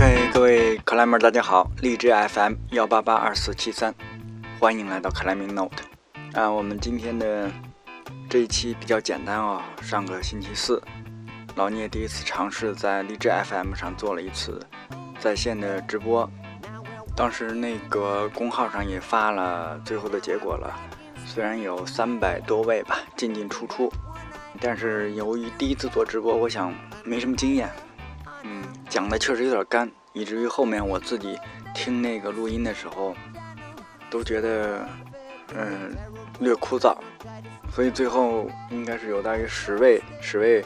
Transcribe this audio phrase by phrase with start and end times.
[0.00, 3.92] OK，各位克莱们，大家好，荔枝 FM 幺八八二四七三，
[4.60, 5.82] 欢迎来到克莱明 Note。
[6.34, 7.50] 啊，我们今天的
[8.30, 9.60] 这一期比较简单哦。
[9.82, 10.80] 上个星期四，
[11.56, 14.64] 老聂第一次尝试在荔枝 FM 上做了一次
[15.18, 16.30] 在线的直播，
[17.16, 20.78] 当时那个公号上也发了最后的结果了，
[21.26, 23.92] 虽然有三百多位吧，进进出出，
[24.60, 26.72] 但是由于第一次做直播，我想
[27.02, 27.68] 没什么经验。
[28.50, 31.38] 嗯，讲的确实有点干，以至于后面我自己
[31.74, 33.14] 听那个录音的时候，
[34.08, 34.88] 都觉得
[35.54, 35.94] 嗯
[36.40, 36.96] 略枯燥，
[37.70, 40.64] 所以最后应该是有大约十位十位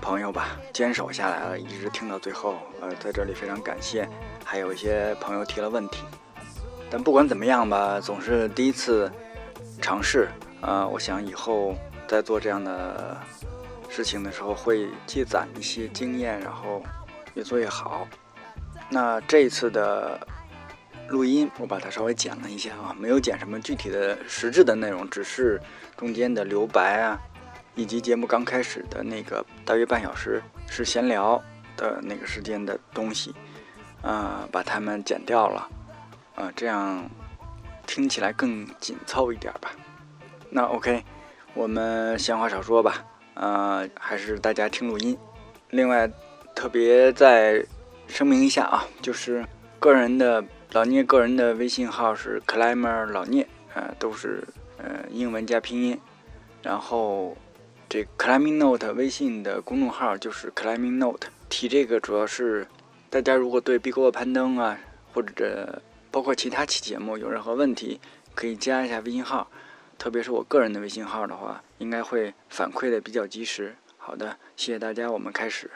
[0.00, 2.56] 朋友吧坚守下来了，一直听到最后。
[2.80, 4.08] 呃，在这里非常感谢，
[4.42, 6.04] 还有一些朋友提了问题。
[6.90, 9.12] 但不管怎么样吧，总是第一次
[9.82, 10.28] 尝试，
[10.62, 11.76] 呃，我想以后
[12.08, 13.14] 在做这样的。
[13.94, 16.82] 事情的时候会积攒一些经验，然后
[17.34, 18.06] 越做越好。
[18.88, 20.26] 那这一次的
[21.08, 25.60] 录音，我把它稍微剪了一下啊，没有剪什么具体的实质的内容，只是
[25.96, 27.20] 中间的留白啊，
[27.74, 31.42] 以及节目刚开始的那个大约半小时是闲聊
[31.76, 33.34] 的那个时间的东西，
[34.02, 35.68] 啊，把它们剪掉了，
[36.34, 37.08] 啊，这样
[37.86, 39.70] 听起来更紧凑一点吧。
[40.50, 41.02] 那 OK，
[41.54, 43.04] 我们闲话少说吧。
[43.34, 45.16] 呃，还是大家听录音。
[45.70, 46.06] 另外，
[46.54, 47.64] 特别再
[48.06, 49.44] 声明一下啊，就是
[49.78, 54.44] 个人的老聂个人的微信号是 climber 老聂，呃，都是
[54.78, 55.98] 呃英文加拼音。
[56.62, 57.36] 然后
[57.88, 61.28] 这 climbing note 微信的公众号就是 climbing note。
[61.48, 62.66] 提这个主要是
[63.10, 64.78] 大家如果对壁沟攀登啊，
[65.12, 68.00] 或者包括其他期节目有任何问题，
[68.34, 69.50] 可以加一下微信号。
[69.98, 73.74] 特别是我个人的微信号的话，应该会反馈的比较及时。
[73.98, 75.70] 好的，谢谢大家，我们开始。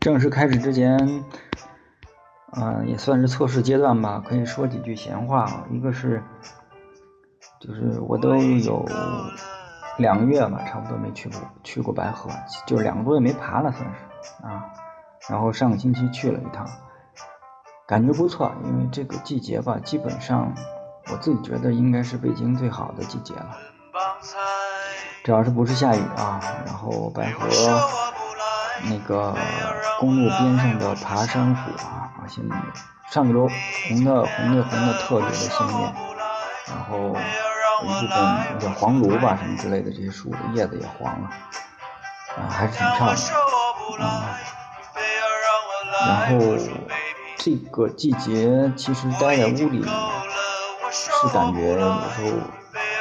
[0.00, 1.24] 正式开始之前，
[2.52, 5.64] 嗯，也算是测试阶段吧，可以说几句闲话啊。
[5.70, 6.22] 一个是，
[7.58, 8.84] 就是我都有
[9.96, 12.30] 两个月吧，差不多没去过去过白河，
[12.66, 14.70] 就两个多月没爬了，算是啊。
[15.30, 16.68] 然后上个星期去了一趟。
[17.86, 20.54] 感觉不错，因为这个季节吧，基本上
[21.10, 23.56] 我自己觉得应该是北京最好的季节了。
[25.24, 27.48] 只要是不是下雨啊，然后白河
[28.82, 29.34] 那个
[29.98, 32.54] 公路边上的爬山虎啊，现在
[33.10, 33.48] 上一周
[33.88, 35.94] 红的红的红的特别的鲜艳，
[36.68, 41.30] 然后有一部分叫黄芦吧什么之类的这些树的叶子也黄了，
[42.36, 43.16] 啊还是挺漂亮
[43.98, 44.38] 的啊，
[46.06, 46.58] 然后。
[47.36, 49.84] 这个季节其实待在屋里
[50.90, 52.30] 是感觉有时候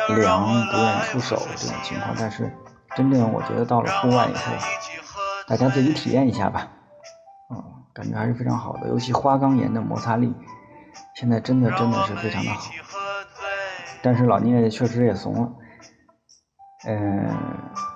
[0.09, 2.15] 凉，不愿意出手这种情况。
[2.17, 2.51] 但是
[2.95, 4.53] 真正我觉得到了户外以后，
[5.47, 6.69] 大家自己体验一下吧，
[7.49, 8.87] 嗯，感觉还是非常好的。
[8.89, 10.35] 尤其花岗岩的摩擦力，
[11.15, 12.61] 现在真的真的是非常的好。
[14.01, 15.51] 但是老聂确实也怂了，
[16.85, 17.29] 嗯，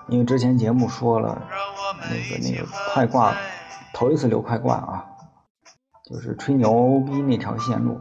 [0.07, 1.41] 因为之前节目说了，
[2.09, 3.35] 那个那个快挂，
[3.94, 5.06] 头一次留快挂啊。
[6.09, 8.00] 就是吹牛逼那条线路，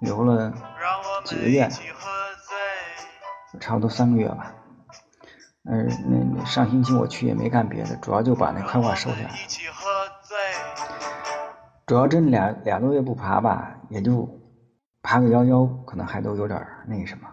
[0.00, 0.52] 留了
[1.24, 1.68] 几个月，
[3.60, 4.54] 差不多三个月吧。
[5.64, 5.88] 嗯，
[6.36, 9.30] 那上星期我去也没干别的，主要就把那快挂收下来。
[11.86, 14.28] 主要真俩俩多月不爬吧，也就
[15.02, 17.28] 爬个幺幺，可能还都有点那什么。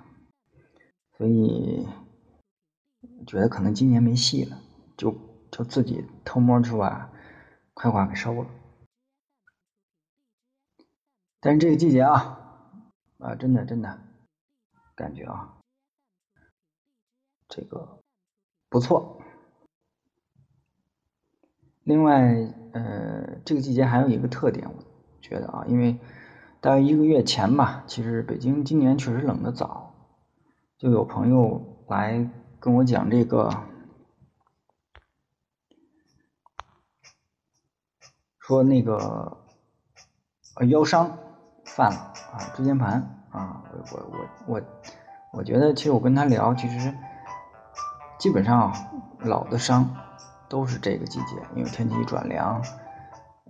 [1.17, 1.87] 所以
[3.27, 4.57] 觉得可能今年没戏了，
[4.97, 5.15] 就
[5.51, 7.09] 就自己偷摸去把
[7.73, 8.47] 快挂给收了。
[11.39, 12.39] 但是这个季节啊，
[13.19, 13.99] 啊，真的真的
[14.95, 15.57] 感觉啊，
[17.51, 17.99] 这个
[18.67, 19.21] 不错。
[21.83, 22.33] 另外，
[22.71, 24.83] 呃，这个季节还有一个特点，我
[25.21, 25.99] 觉得啊，因为
[26.59, 29.93] 大概一个月前吧，其实北京今年确实冷的早，
[30.77, 32.27] 就有朋友来
[32.59, 33.51] 跟我讲这个，
[38.39, 39.37] 说那个
[40.69, 41.19] 腰伤。
[41.63, 41.99] 犯了
[42.33, 44.61] 啊，椎间盘啊，我我我我，
[45.31, 46.93] 我觉得其实我跟他聊，其实
[48.21, 48.71] 基本上
[49.21, 49.95] 老的伤
[50.47, 52.61] 都是这个季节，因为天气转凉。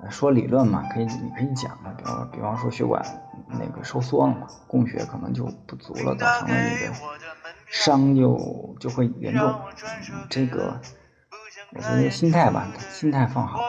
[0.10, 3.06] 说理论嘛，可以你可以讲的，比方比方说血管
[3.50, 6.94] 那个收缩了嘛，供血可能就不足了，造成了你的
[7.68, 9.60] 伤就就会严重。
[10.30, 10.80] 这个
[11.74, 13.60] 我觉得心态吧，心态放好，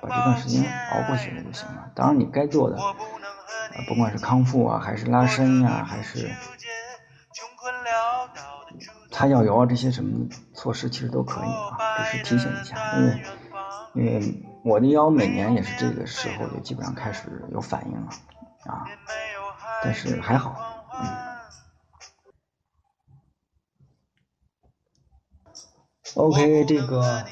[0.00, 0.62] 把这段时间
[0.92, 1.90] 熬过去了就行了。
[1.96, 2.78] 当然你该做的。
[3.88, 6.30] 不管是康复啊，还是拉伸呀，还是
[9.14, 13.22] 擦药油啊，这些什么措施其实都可以啊，只是提醒一下，因为
[13.94, 18.08] 因为我的腰每年也是这个时候就基本上开始有反应了
[18.66, 18.84] 啊，
[19.84, 20.56] 但是还好，
[21.00, 21.06] 嗯。
[26.16, 27.24] OK，这个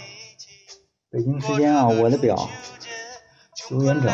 [1.10, 2.48] 北京时间啊，我的表
[3.56, 4.12] 九点整。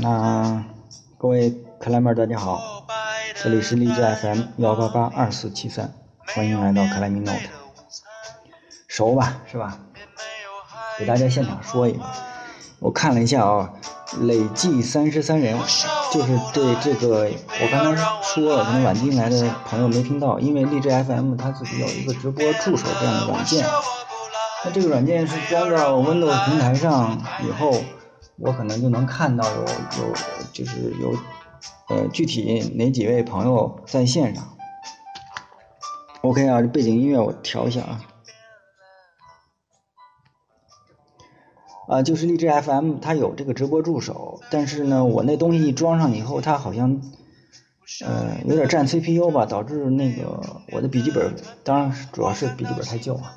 [0.00, 0.64] 那
[1.18, 1.50] 各位
[1.80, 2.86] 克莱们大家好，
[3.34, 5.92] 这里是荔枝 FM 幺八八二四七三，
[6.34, 7.48] 欢迎来到克莱米 Note，
[8.86, 9.78] 熟吧是吧？
[10.98, 12.00] 给大家现场说一个，
[12.78, 13.72] 我看了一下啊，
[14.20, 15.58] 累计三十三人，
[16.12, 17.28] 就是对这个
[17.60, 23.66] 我刚才说了，可能晚进来的朋友没听到，因为荔枝 FM 它自己有一个直播助手这样的软件，
[24.64, 27.82] 那这个软件是装到 Windows 平台上以后，
[28.36, 30.14] 我可能就能看到有有
[30.52, 31.12] 就是有
[31.88, 34.44] 呃具体哪几位朋友在线上。
[36.22, 38.04] OK 啊，这背景音乐我调一下啊。
[41.88, 47.00] 啊，就是荔枝 FM，它有这个直播助手，但是呢，我那东西一装上以后，它好像，
[48.04, 50.40] 呃，有点占 CPU 吧，导致那个
[50.72, 51.34] 我的笔记本，
[51.64, 53.34] 当然主要是笔记本太旧啊，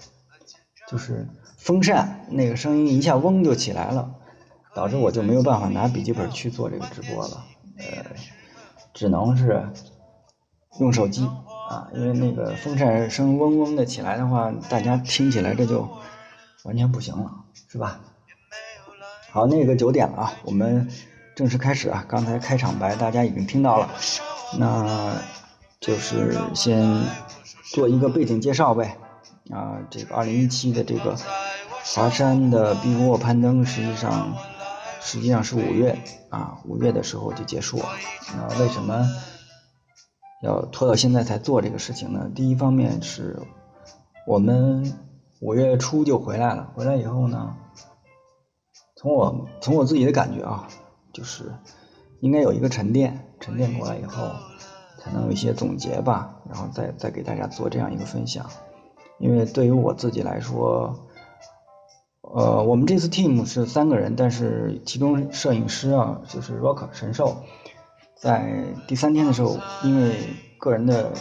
[0.88, 1.28] 就是
[1.58, 4.14] 风扇那个声音一下嗡就起来了，
[4.76, 7.46] 导致我就没有办法拿笔记本去做这个直播了，
[7.78, 8.06] 呃，
[8.94, 9.68] 只能是
[10.80, 11.28] 用手机
[11.70, 15.88] 啊，因为那个风扇声嗡嗡的起来的话，大家听起来这就
[16.64, 17.32] 完全不行了，
[17.72, 18.00] 是吧？
[19.32, 20.88] 好，那个九点了啊，我们
[21.36, 22.06] 正式开始啊。
[22.08, 23.90] 刚才开场白大家已经听到了，
[24.60, 25.16] 那
[25.80, 27.02] 就是先
[27.72, 28.98] 做一个背景介绍呗。
[29.50, 31.18] 啊，这个二零一七的这个
[31.84, 34.36] 华山的碧波攀登，实际上
[35.02, 35.98] 实际上是五月
[36.30, 37.86] 啊，五月的时候就结束了。
[38.38, 39.06] 那为什么
[40.44, 42.30] 要拖到现在才做这个事情呢？
[42.36, 43.40] 第一方面是
[44.28, 44.94] 我们
[45.40, 47.56] 五月初就回来了，回来以后呢。
[48.98, 50.68] 从我从我自己的感觉啊，
[51.14, 51.52] 就是
[52.20, 54.28] 应该有一个沉淀，沉淀过来以后，
[55.00, 58.46] 才能有一些总结吧，然后再再给大家做这样一个分享。
[59.20, 61.08] 因为对于我自己来说，
[62.22, 67.38] 呃，我们这次 team 是三个人，但是其中摄影师啊，就是 Rock 神兽，
[68.24, 70.16] 在第三天的时候，因为
[70.58, 71.12] 个人的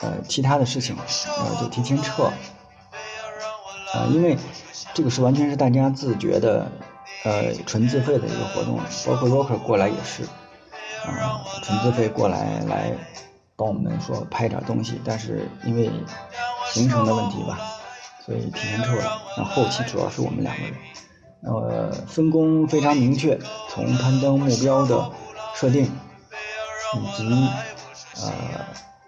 [0.00, 2.24] 呃其他的事情，然后就提前撤。
[2.24, 4.36] 啊，因为
[4.92, 6.70] 这个是完全是大家自觉的。
[7.24, 10.22] 呃，纯自费的一个活动，包括 Rocker 过来也是，
[11.04, 12.92] 啊，纯自费过来来
[13.56, 15.90] 帮我们说拍点东西，但是因为
[16.70, 17.58] 行程的问题吧，
[18.24, 19.20] 所以提前撤了。
[19.36, 20.74] 那后期主要是我们两个人，
[21.42, 23.36] 呃，分工非常明确，
[23.68, 25.10] 从攀登目标的
[25.56, 25.90] 设定，
[26.96, 27.48] 以及
[28.22, 28.32] 呃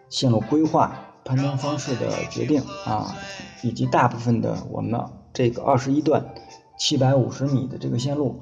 [0.08, 0.92] 线路规划、
[1.24, 3.16] 攀登方式的决定啊，
[3.62, 5.00] 以及大部分的我们
[5.32, 6.34] 这个二十一段。
[6.82, 8.40] 七百五十米的这个线路，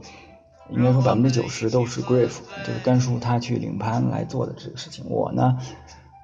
[0.70, 5.04] 应该说百分之九十都是 Griff，就是甘叔他去领攀来做的这个事情。
[5.10, 5.58] 我呢，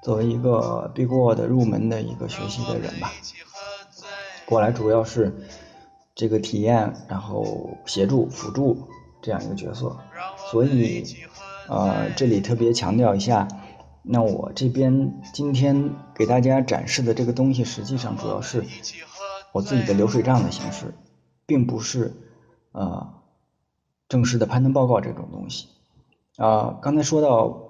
[0.01, 3.11] 作为一个 Big World 入门的一个学习的人吧，
[4.45, 5.45] 过来主要是
[6.15, 8.87] 这个体验，然后协助辅助
[9.21, 9.97] 这样一个角色。
[10.49, 11.03] 所以，
[11.67, 13.47] 呃，这里特别强调一下，
[14.03, 18.63] 那我这边今天给大家展示的这个东西，实际上主要是
[19.51, 20.93] 我自己的流水账的形式。
[21.47, 22.11] 并不是，
[22.71, 23.21] 呃，
[24.09, 25.67] 正式的攀登报告这种东西，
[26.37, 27.69] 啊，刚才说到，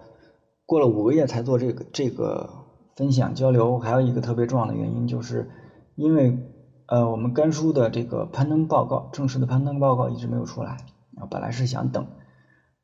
[0.66, 2.50] 过了五个月才做这个这个
[2.96, 5.52] 分享交流，还有一个特别重要的原因，就是
[5.96, 6.40] 因为，
[6.86, 10.78] 呃，我们甘叔的这个攀登报告，正式的攀登报告一直没有出来，
[11.18, 12.08] 啊，本来是想等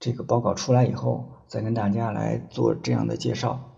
[0.01, 3.71] 这个报告出来以后，再跟大家来做这样的介绍，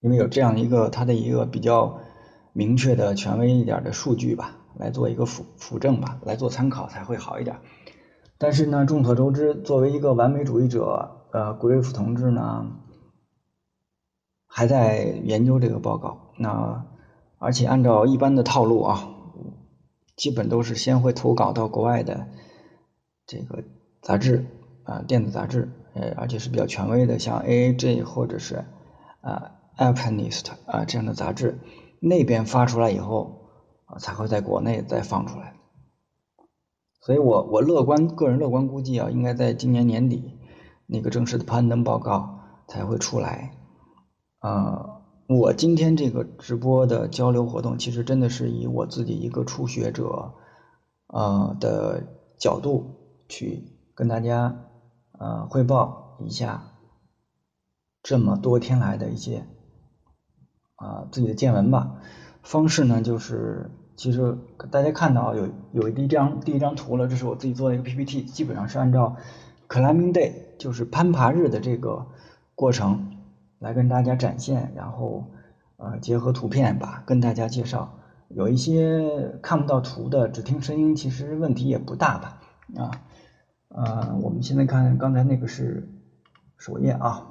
[0.00, 2.00] 因为有这样一个它的一个比较
[2.52, 4.56] 明确的权威一点的数据吧。
[4.76, 7.58] 来做一个辅辅证吧，来做参考才会好一点。
[8.38, 12.70] 但是呢，众所周知，作为一个完美主义者，呃，古瑞夫同志呢，
[14.46, 16.32] 还在研究这个报告。
[16.38, 16.86] 那
[17.38, 19.08] 而且按照一般的套路啊，
[20.16, 22.28] 基本都是先会投稿到国外的
[23.26, 23.64] 这个
[24.00, 24.46] 杂志
[24.90, 28.64] 啊，电子杂志，呃，而且是比较权威的，像 AAJ 或者是
[29.20, 31.58] 啊 Alpinist 啊这样的杂志，
[32.00, 33.36] 那边发出来以后
[33.86, 33.98] 啊。
[33.98, 35.56] 才会在国内再放出来，
[37.00, 40.38] 所以我我乐观个人乐观估计啊，应该在今年年底
[40.86, 43.50] 那个正式的攀登报告才会出来。
[44.42, 50.34] 呃，我今天这个直播的交流活动，其实真的是以我自己一个初学者
[51.08, 52.04] 呃的
[52.38, 52.94] 角度
[53.28, 53.64] 去
[53.96, 54.69] 跟大家
[55.20, 56.64] 呃汇报一下
[58.02, 59.46] 这么多天来的一些
[60.74, 62.00] 啊自己的见闻吧。
[62.42, 63.70] 方式呢就是。
[63.96, 64.38] 其实
[64.70, 69.16] 大家看到有有第一张第一张图了，这是我自己做的一个 PPT，基本上是按照
[69.68, 72.06] climbing day 就是攀爬日的这个
[72.54, 73.18] 过程
[73.58, 75.26] 来跟大家展现，然后
[75.76, 77.98] 呃结合图片吧跟大家介绍。
[78.28, 82.40] 有一些看不到图的，只听声音，其实问题也不大吧？
[82.78, 83.02] 啊，
[83.70, 85.88] 呃，我们现在看刚才那个是
[86.58, 87.26] 首页啊。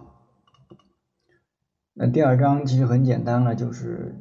[1.93, 4.15] 那第二章其实很简单了，就是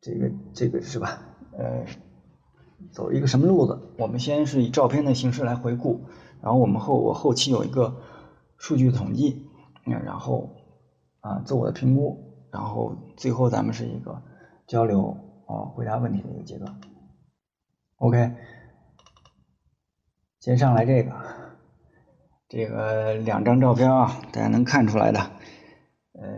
[0.00, 1.22] 这个这个是吧？
[1.52, 1.84] 呃，
[2.92, 3.80] 走一个什么路子？
[3.98, 6.06] 我们先是以照片的形式来回顾，
[6.40, 8.00] 然后我们后我后期有一个
[8.56, 9.46] 数据统计，
[9.86, 10.56] 嗯然后
[11.20, 14.22] 啊自我的评估，然后最后咱们是一个。
[14.66, 16.80] 交流啊，回答问题的一个阶段。
[17.96, 18.34] OK，
[20.44, 21.10] 先上来这个，
[22.50, 25.18] 这个两张照片啊，大家能看出来的。
[26.12, 26.28] 呃，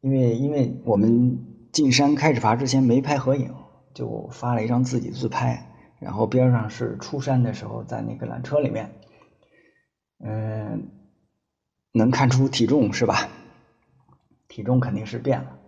[0.00, 3.54] 因为因为我们进山开始爬之前没拍合影，
[3.92, 5.70] 就发了一张自己自拍，
[6.00, 8.98] 然后边上是出山的时候在那个缆车里面。
[10.24, 10.88] 嗯，
[11.92, 13.28] 能看出体重是吧？
[14.48, 15.58] 体重肯定是变了。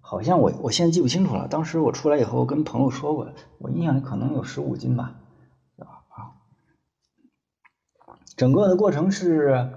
[0.00, 1.48] 好像我我现在记不清楚了。
[1.48, 5.20] 当时我出来以后跟朋友说过，我印象里可能有十五斤吧，
[5.76, 6.00] 啊。
[8.36, 9.70] 整个的过程是，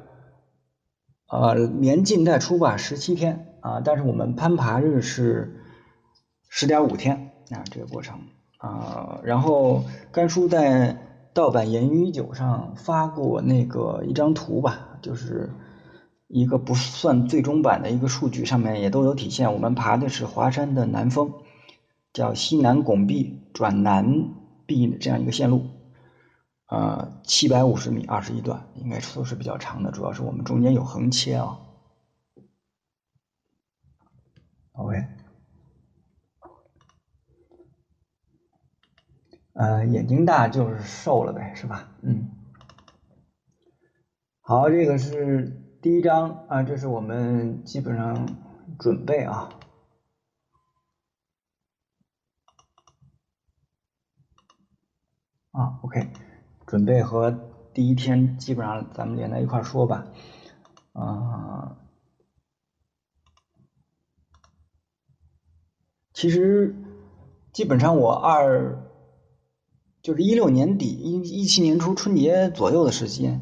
[1.30, 3.82] 呃，年近代初吧，十七天啊。
[3.84, 5.62] 但是我们攀爬日是
[6.50, 8.20] 十点五天啊，这个过程
[8.58, 9.20] 啊。
[9.24, 10.98] 然后甘叔在
[11.34, 15.50] 盗版言语酒上发过那个一张图吧，就是。
[16.30, 19.54] 一个不算最终版的一个数据，上面也都有体现。
[19.54, 21.32] 我们爬的是华山的南峰，
[22.12, 24.34] 叫西南拱壁转南
[24.66, 25.68] 壁的这样一个线路，
[26.68, 29.92] 呃，七百五十米，二十一段，应该说是比较长的。
[29.92, 31.60] 主要是我们中间有横切啊。
[34.74, 35.08] OK，
[39.54, 41.90] 呃，眼睛大就是瘦了呗，是吧？
[42.02, 42.30] 嗯。
[44.42, 45.64] 好，这个是。
[45.80, 48.28] 第一章啊，这是我们基本上
[48.80, 49.48] 准备啊，
[55.52, 56.12] 啊，OK，
[56.68, 57.32] 准备和
[57.74, 60.06] 第一天基本上咱们连在一块说吧，
[60.92, 61.78] 啊，
[66.14, 66.76] 其实
[67.54, 68.84] 基本上我二
[70.02, 73.42] 就是一六年底一一七年初春节左右的时间。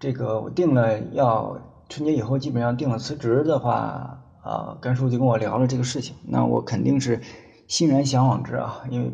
[0.00, 6.16] 这个我定了要春节以后基本上定了辞职的话，啊，甘叔就跟我聊了这个事情。
[6.26, 7.20] 那我肯定是
[7.68, 9.12] 欣然向往之啊，因为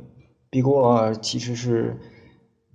[0.48, 1.98] 毕过其实是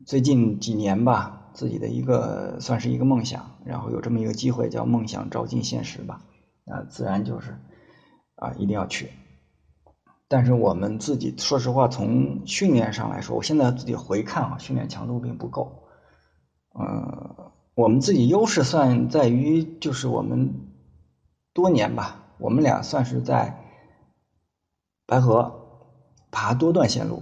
[0.09, 6.23] 最近几年吧，自己的一个算是一个梦想，然后有这么一个机会叫梦想照进现实吧，
[6.65, 7.59] 那自然就是
[8.35, 9.11] 啊一定要去。
[10.27, 15.83] 但是我们自己说实话，从训练上来说，我现在自己回看啊，训练强度并不够，
[16.73, 17.51] 嗯。
[17.75, 20.55] 我们自己优势算在于，就是我们
[21.53, 23.63] 多年吧，我们俩算是在
[25.05, 25.53] 白河
[26.31, 27.21] 爬多段线路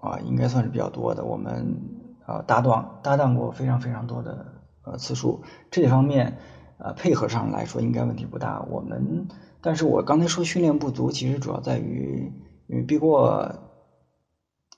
[0.00, 1.24] 啊，应该算是比较多的。
[1.24, 1.87] 我们
[2.28, 4.46] 呃搭档搭档过非常非常多的
[4.84, 6.36] 呃次数，这方面
[6.78, 8.60] 呃配合上来说应该问题不大。
[8.70, 9.26] 我们
[9.60, 12.32] 但是我刚才说训练不足，其实主要在于，
[12.68, 13.52] 因为毕过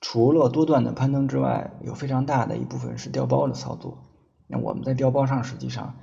[0.00, 3.99] 除了多段的攀登之外，有非常大的一部分是掉包的操作。
[4.47, 5.97] 那我们在碉包上实际上，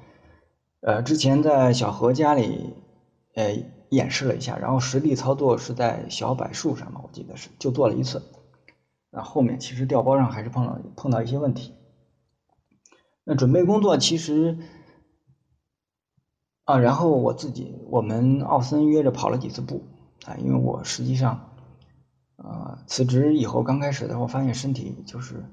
[0.81, 2.75] 呃，之前在小何家里，
[3.35, 8.21] 呃，演示了一下，然后实地操作是在小柏树上嘛，我记得是就做了一次。
[9.09, 11.73] 那后面其实碉包上还是碰到碰到一些问题。
[13.23, 14.57] 那准备工作其实，
[16.63, 19.83] 啊，然后我自己我们奥森约着跑了几次步
[20.25, 21.55] 啊，因为我实际上，
[22.37, 25.43] 呃，辞职以后刚开始的时候发现身体就是，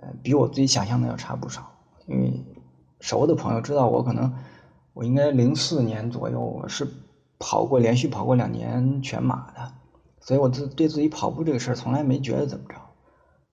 [0.00, 1.72] 呃，比我自己想象的要差不少。
[2.06, 2.44] 因为
[3.00, 4.32] 熟的朋友知道我可能，
[4.92, 6.86] 我应该零四年左右我是
[7.38, 9.72] 跑过连续跑过两年全马的，
[10.28, 12.74] 所以我自对自己跑步这个事儿从来没觉得怎么着。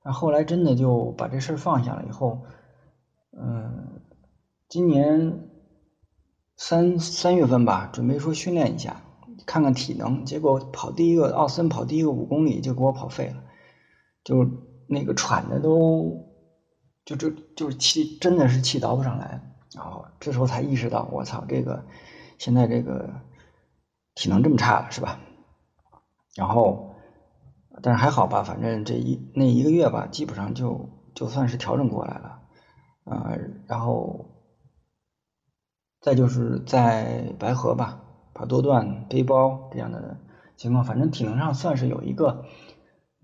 [0.03, 2.41] 但后来真的就把这事儿放下了以后，
[3.32, 4.01] 嗯，
[4.67, 5.39] 今年
[6.58, 9.01] 三三月份吧，准备说训练一下，
[9.46, 13.41] 看看体能，结果跑第一个奥森跑第一个五公里就给我跑废了，
[14.25, 14.46] 就
[14.88, 16.25] 那个喘的都。
[17.05, 19.39] 就就就是气，真的是气倒不上来，
[19.75, 21.86] 然后这时候才意识到，我操，这个
[22.38, 23.08] 现在这个
[24.15, 25.22] 体能这么差了，是吧？
[26.35, 26.85] 然后，
[27.81, 32.39] 但是还好吧，反正这一那一个月吧，基本上就就算是调整过来了，
[33.05, 33.31] 啊，
[33.67, 34.25] 然后
[36.01, 37.99] 再就是在白河吧，
[38.33, 40.17] 爬多段背包这样的
[40.57, 42.43] 情况，反正体能上算是有一个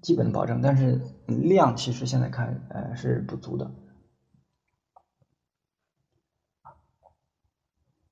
[0.01, 3.69] 基本的保证，但是量其实现在看呃是不足的。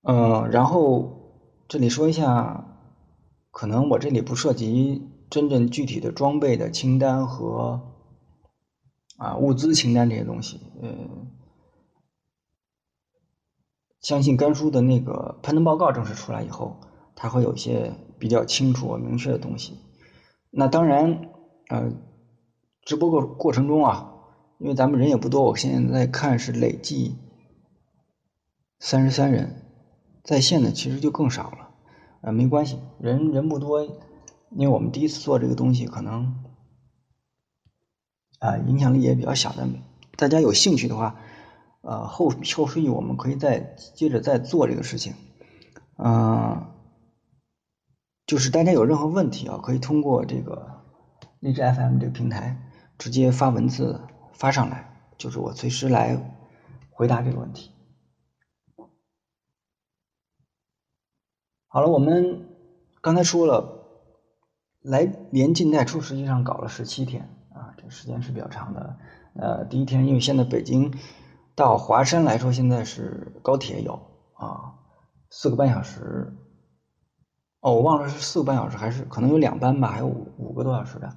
[0.04, 1.10] 嗯，然后
[1.68, 2.69] 这里说一下，
[3.52, 7.82] 可能我这里不涉及真正具体的装备的清单和
[9.18, 11.28] 啊物资清单这些东西，嗯。
[14.02, 16.80] 相信甘叔的那个攀登报告正式出来以后，
[17.16, 19.78] 他会有一些比较清楚和、明确的东西。
[20.52, 21.30] 那当然，
[21.68, 21.92] 呃，
[22.84, 24.14] 直播过过程中啊，
[24.58, 27.18] 因为咱们人也不多，我现在看是累计
[28.80, 29.66] 三十三人，
[30.24, 31.69] 在线的其实就更少了。
[32.22, 36.36] 呃，没关系，人人不多，因为我们第一次做这个东西，可能
[38.40, 39.68] 啊影响力也比较小的。
[40.18, 41.16] 大家有兴趣的话。
[41.82, 45.14] 呃，后后续我们可以再接着再做这个事情，
[45.96, 46.66] 嗯，
[48.28, 50.84] 就是大家有任何问题啊，可以通过这个
[51.40, 54.02] 荔枝 FM 这个平台直接发文字
[54.34, 56.18] 发上来，就是我随时来
[56.92, 57.72] 回答这个问题。
[61.72, 62.50] 好了，我们
[63.00, 63.86] 刚才说了，
[64.82, 68.98] 来连进带出，实际上搞了十七天啊，这时间是比较长的。
[69.36, 70.92] 呃，第一天因为现在北京。
[71.56, 74.00] 到华山来说，现在是高铁有
[74.36, 74.76] 啊，
[75.30, 76.34] 四个半小时。
[77.60, 81.14] 哦，我忘了是四个半小时还是可能有两班吧，还有五五个多小时的，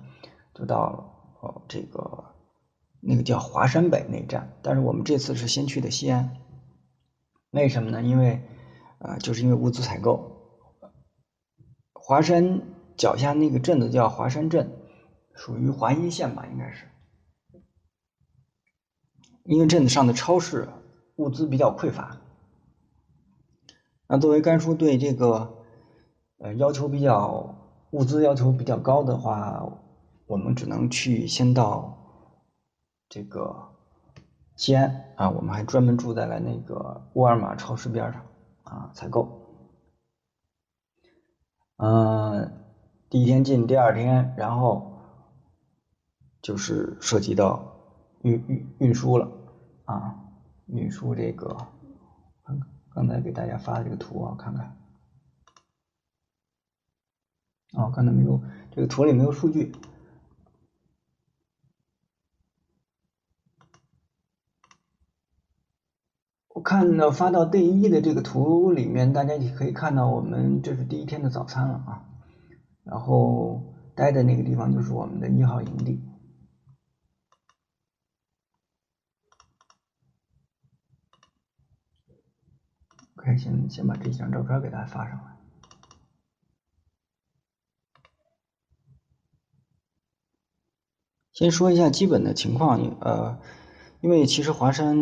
[0.53, 2.25] 就到哦这个
[3.01, 4.53] 那个叫华山北那站。
[4.63, 6.37] 但是我们这次是先去的西安，
[7.53, 8.03] 为什么呢？
[8.03, 8.43] 因为
[8.99, 10.32] 啊，就是因为物资采购。
[12.13, 12.61] 华山
[12.95, 14.71] 脚下那个镇子叫华山镇，
[15.35, 16.85] 属于华阴县吧，应该是。
[19.45, 20.69] 因为镇子上的超市
[21.17, 22.19] 物资比较匮乏，
[24.09, 25.65] 那作为甘叔对这个
[26.37, 27.55] 呃要求比较
[27.93, 29.67] 物资要求比较高的话，
[30.27, 31.97] 我们只能去先到
[33.09, 33.71] 这个
[34.55, 38.23] 西安啊，我们还专门住在了那个沃尔玛超市边上
[38.65, 39.39] 啊采购。
[41.79, 42.12] 嗯，
[43.13, 44.91] 第一天进，第二天，然后
[46.41, 47.69] 就是涉及到。
[48.23, 49.29] 运运运输了
[49.85, 50.15] 啊，
[50.67, 51.57] 运输这个，
[52.45, 52.61] 刚
[52.95, 54.77] 刚才给大家发的这个图啊，看看，
[57.73, 59.73] 哦，刚才没有这个图里没有数据，
[66.47, 72.09] 我看到发到第一的这个图里面，大家也可以看到，我们这是第一天的早餐了啊，
[72.85, 76.01] 然后待的那个地方就是我们的一号营地。
[83.17, 85.37] OK，先先把这几张照片给大家发上来。
[91.33, 93.41] 先说一下基本的情况，呃，
[94.01, 94.97] 因为其实华山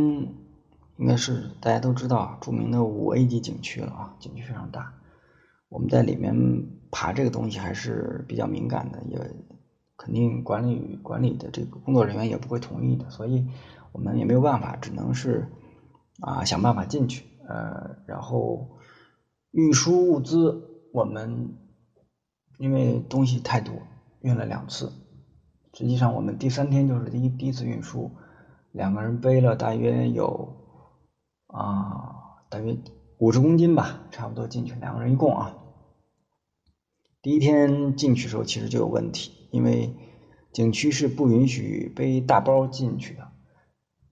[0.97, 4.95] 应该是大家都知道著名的五 A 级景区了啊，景区非常大。
[5.69, 6.35] 我们在里面
[6.91, 9.19] 爬这个东西还是比较敏感的，也
[9.97, 13.47] 肯定管理管理的这个工作人员也不会同意的，所以
[13.93, 15.49] 我们也没有办法，只能是
[16.21, 17.27] 啊想办法进去。
[17.49, 18.79] 呃，然后
[19.51, 21.57] 运输物资，我们
[22.59, 23.75] 因为东西太多，
[24.21, 24.93] 运了两次。
[25.75, 28.11] 实际上，我们第三天就是第一第一次运输，
[28.73, 30.57] 两个人背了大约有
[31.49, 32.77] 啊，大约
[33.19, 35.57] 五十公斤吧，差不多进去，两个人一共啊。
[37.23, 39.95] 第一天进去的时候，其实就有问题，因为
[40.53, 43.29] 景区是不允许背大包进去的。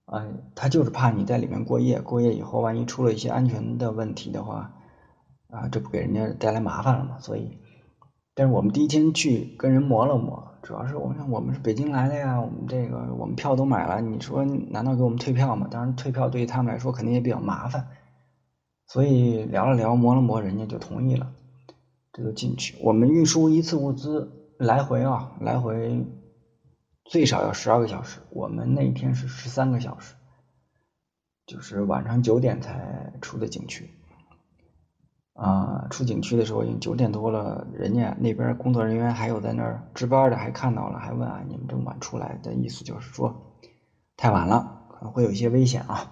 [0.05, 4.73] 啊，他就是怕你在里面过夜，过夜以后万一出了一些安全的问题的话，
[5.49, 7.17] 啊，这不给人家带来麻烦了吗？
[7.19, 7.57] 所以，
[8.33, 15.67] 但是我们第一天去跟人磨了磨，主要是我们我们是北京来的呀，我们这个我们票都买了，你说难道给我们退票吗？
[15.69, 17.87] 当然退票对于他们来说肯定也比较麻烦，
[18.87, 21.31] 所以聊了聊磨了磨，人家就同意了，
[22.11, 22.77] 这个进去。
[22.81, 26.05] 我们运输一次物资来回啊，来回。
[27.05, 30.13] 最少要十二个小时，我们那天是十三个小时，
[31.47, 33.89] 就是晚上九点才出的景区。
[35.33, 43.55] 啊，出景区的时候已经九点多了，人家那边工作人员还有在那儿值班的，还看到了，还问啊，你们这么晚出来的意思就是说
[44.15, 46.11] 太晚了，可能会有一些危险啊。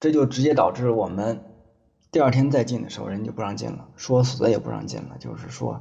[0.00, 1.44] 这就直接导致我们
[2.12, 5.80] 第二天再进的时候，人就不让进了，说死的也不让进了，就是说。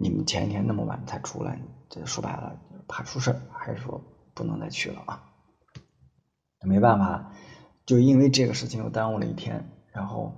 [0.00, 2.56] 你们前一天那么晚才出来，这说白了
[2.86, 4.00] 怕出事儿，还是说
[4.32, 5.24] 不能再去了啊？
[6.62, 7.32] 没办法，
[7.84, 10.36] 就因为这个事情又耽误了一天，然后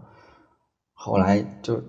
[0.94, 1.82] 后来就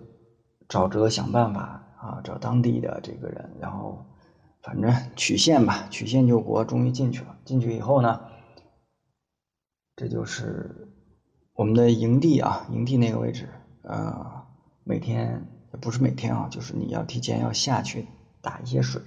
[0.67, 1.61] 找辙想办法
[2.01, 4.05] 啊，找当地的这个人，然后
[4.61, 7.37] 反正曲线吧，曲线救国，终于进去了。
[7.45, 8.19] 进去以后呢，
[9.95, 10.90] 这就是
[11.61, 13.47] 我们的营地啊，营地那个位置，
[13.83, 14.47] 呃，
[14.83, 18.07] 每天也不是每天啊，就是你要提前要下去
[18.41, 18.99] 打一些水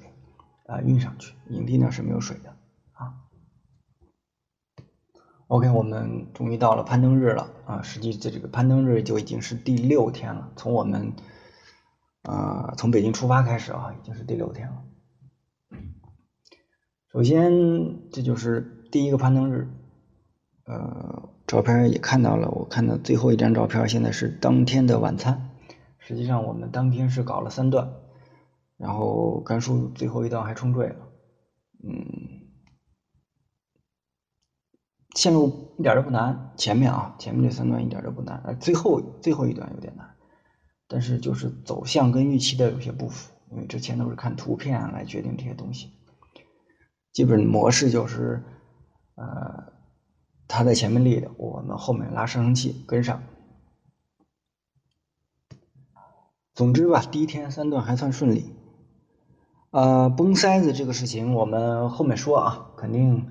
[0.67, 1.35] 啊，运上去。
[1.49, 2.51] 营地那是没有水的
[2.93, 3.15] 啊。
[5.49, 7.83] OK，我们终于到了攀登日了啊！
[7.83, 10.53] 实际在这个攀登日就已经是第六天了。
[10.55, 11.13] 从我们
[12.23, 14.85] 啊从北京出发开始啊，已经是第六天了。
[17.13, 19.69] 首先，这就是第一个攀登日。
[20.67, 25.51] 呃，照片也看到了，我看到最后一张照片，现在是当天的晚餐。
[25.99, 27.93] 实际上，我们当天是搞了三段，
[28.77, 30.97] 然后甘叔最后一段还冲坠了。
[31.83, 32.41] 嗯。
[35.15, 40.17] 线路一点都不难，前面啊，前面这三段一点都不难，而最后最后一段有点难，
[40.89, 45.93] 但是就是走向跟预期的有些不符，因为之前都是看图片来决定这些东西，
[47.13, 48.43] 基本模式就是，
[49.15, 49.74] 呃，
[50.49, 53.23] 他在前面立的，我们后面拉上升器跟上。
[56.55, 58.55] 总之吧，第一天三段还算顺利，
[59.71, 63.31] 呃，崩塞子这个事情我们后面说啊，肯定。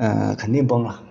[0.00, 1.02] 呃，肯定崩了。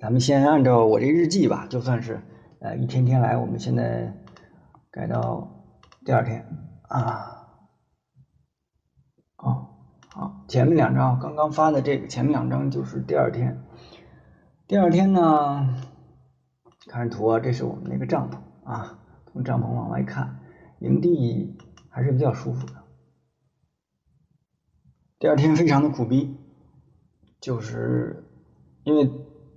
[0.00, 2.20] 咱们先按照我这日记吧，就算是
[2.58, 3.36] 呃一天天来。
[3.36, 4.12] 我们现在
[4.90, 5.48] 改到
[6.04, 6.44] 第二天
[6.88, 7.39] 啊。
[10.12, 13.64] 好，前面两张刚刚发的这个前面两张就是第二天。
[14.66, 15.76] 第二天呢，
[16.86, 18.98] 看图啊，这是我们那个帐篷啊，
[19.32, 20.40] 从帐篷往外看，
[20.80, 21.56] 营地
[21.88, 22.72] 还是比较舒服的。
[25.18, 26.36] 第二天非常的苦逼。
[27.40, 28.28] 就是
[28.84, 29.10] 因为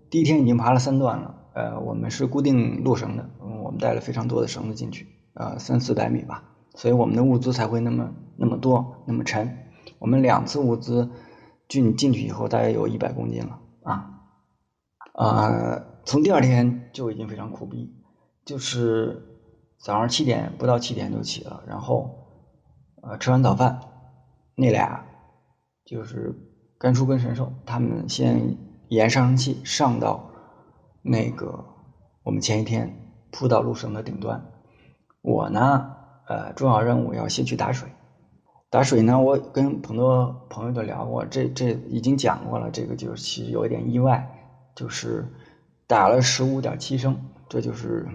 [0.09, 9.62] 第一天已经爬了三段了，呃，我们是固定路绳的，我们带了非常多的绳子进去，呃，三四百米吧，所以我们的物资才会那么那么多，那么沉。
[10.03, 11.09] 我们两次物资
[11.69, 14.19] 进进去以后，大概有一百公斤了啊，
[15.13, 17.95] 啊，从第二天就已经非常苦逼，
[18.43, 19.23] 就是
[19.79, 22.27] 早上七点不到七点就起了，然后
[23.01, 23.79] 呃吃完早饭，
[24.55, 25.05] 那俩
[25.85, 26.49] 就是。
[26.79, 28.57] 甘叔跟神兽，他们先
[28.89, 30.29] 沿上升器上到
[31.01, 31.63] 那个
[32.23, 32.93] 我们前一天
[33.31, 34.51] 铺到路绳的顶端。
[35.21, 35.95] 我呢，
[36.27, 37.87] 呃，重要任务要先去打水。
[38.73, 42.71] 打水呢，我跟很多朋友都聊过，这这已经讲过了。
[42.71, 44.27] 这个就是其实有一点意外，
[44.75, 45.31] 就是
[45.85, 48.07] 打了十五点七升，这就是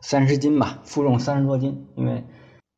[0.00, 1.86] 三十斤吧，负重三十多斤。
[1.94, 2.24] 因为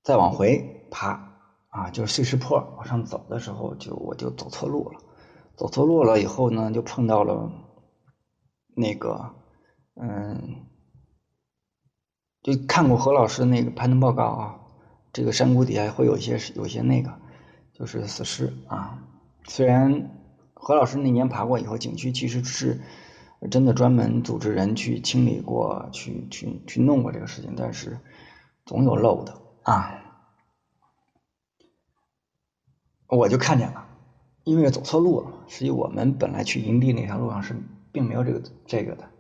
[0.03, 1.27] 再往回爬。
[1.71, 4.99] 啊，就是碎石坡往上走的时候，就我就走错路了，
[5.57, 7.51] 走错路了以后呢，就碰到了
[8.77, 9.37] 那个，
[9.95, 10.67] 嗯，
[12.43, 14.60] 就看过何老师那个攀登报告啊，
[15.13, 17.13] 这个山谷底下会有一些有些那个，
[17.73, 19.03] 就是死尸啊。
[19.47, 20.11] 虽然
[20.55, 22.81] 何老师那年爬过以后，景区其实是
[23.51, 27.99] 真的专门组织人去清理过去去去弄过这个事情，但是
[28.67, 29.97] 总有漏的啊。
[33.09, 33.89] 我就看见了，
[34.45, 35.39] 因为走错路了嘛。
[35.49, 37.57] 实际我们本来去营地那条路上是
[37.91, 39.11] 并没有这个这个的。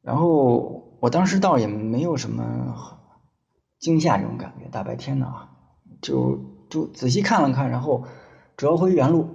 [0.00, 2.95] 然后我当时倒也没有什么
[3.86, 5.48] 惊吓这种感觉，大白天的啊，
[6.02, 8.04] 就就仔细看了看，然后
[8.56, 9.28] 折回原路。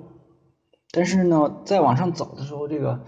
[0.91, 3.05] 但是呢，再往上走的时候，这个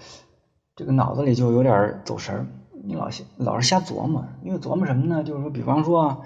[0.77, 2.47] 这个脑子里就有点走神儿，
[2.85, 5.21] 你老老是瞎琢磨，因为琢磨什么呢？
[5.21, 6.21] 就是说，比方说啊。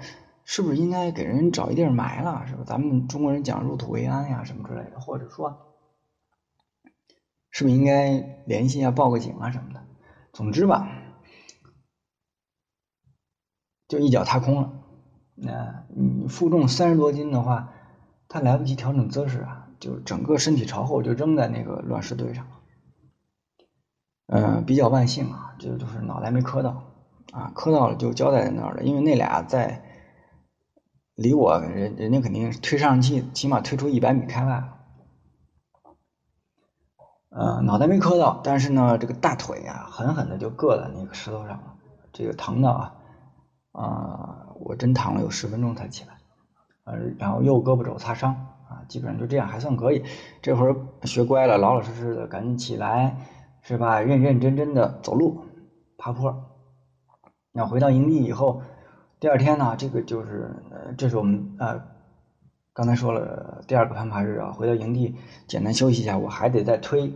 [0.50, 2.46] 是不是应该给人找一地儿埋了？
[2.46, 2.62] 是吧？
[2.64, 5.74] 咱们中国人讲入土为安呀，什么之类的，或者说，
[7.50, 9.84] 是不是应该联系一下报个警啊什么的？
[10.32, 10.88] 总之吧，
[13.88, 14.77] 就一脚踏空了。
[15.40, 17.72] 那你负重三十多斤的话，
[18.28, 22.50] 他来不及调整姿势啊，就整个身体朝后就扔在那个乱石堆上了。
[24.26, 26.84] 嗯，比较万幸啊，这个就是脑袋没磕到
[27.32, 29.84] 啊，磕到了就交代在那儿了，因为那俩在。
[31.18, 34.74] 离我人人家肯定推上去，起码推出一百米开外了。
[37.30, 41.74] 呃，脑袋没磕到，但是呢，这个大腿啊，狠狠的就硌在那个石头上了，
[42.12, 42.94] 这个疼的啊，
[43.72, 46.14] 啊，我真躺了有十分钟才起来，
[46.84, 48.34] 呃，然后右胳膊肘擦伤
[48.68, 50.04] 啊，基本上就这样，还算可以。
[50.42, 53.16] 这会儿学乖了，老老实实的赶紧起来，
[53.62, 54.00] 是吧？
[54.00, 55.44] 认认真真的走路，
[55.96, 56.44] 爬坡。
[57.52, 58.62] 要回到营地以后。
[59.20, 61.82] 第二天呢，这个就是呃，这是我们呃
[62.72, 65.16] 刚才说了第二个攀爬日啊，回到营地
[65.48, 67.12] 简单休息一下，我还得再推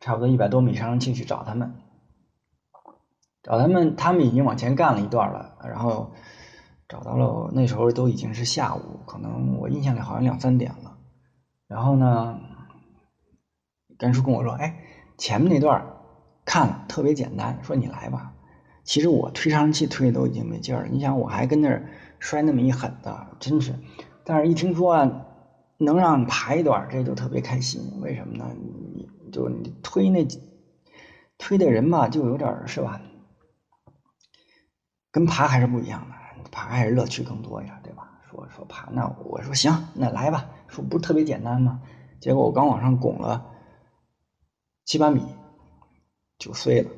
[0.00, 1.74] 差不多一百多米上升器去找他们，
[3.48, 6.12] 找他们，他们已经往前干了一段了，然后
[6.86, 10.98] 找到了，那时候都已经是下午，可能我印象里好像两三点了。
[11.66, 12.38] 然后呢，
[13.96, 14.76] 甘叔跟我说：“哎，
[15.16, 15.82] 前面那段
[16.44, 18.34] 看了特别简单，说你来吧。”
[18.84, 23.74] 其实我推上气推都已经没劲儿了，你想我还跟那儿摔那么一狠的，真是。
[24.24, 25.10] 但是一听说，
[25.78, 27.80] 能让你爬一段，这就特别开心。
[28.02, 28.44] 为什么呢？
[28.94, 30.26] 你就你推那
[31.38, 33.00] 推的人吧，就有点是吧？
[35.10, 36.14] 跟爬还是不一样的，
[36.50, 38.20] 爬还是乐趣更多呀，对吧？
[38.22, 40.50] 说说爬，那我说行，那来吧。
[40.68, 41.80] 说不是特别简单吗？
[42.20, 43.54] 结果我刚往上拱了
[44.84, 45.22] 七八米，
[46.38, 46.90] 就碎了。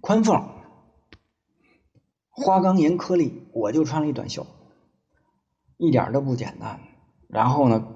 [0.00, 0.48] 宽缝，
[2.30, 4.46] 花岗岩颗粒，我就穿了一短袖，
[5.76, 6.80] 一点都不简单。
[7.28, 7.86] 然后呢，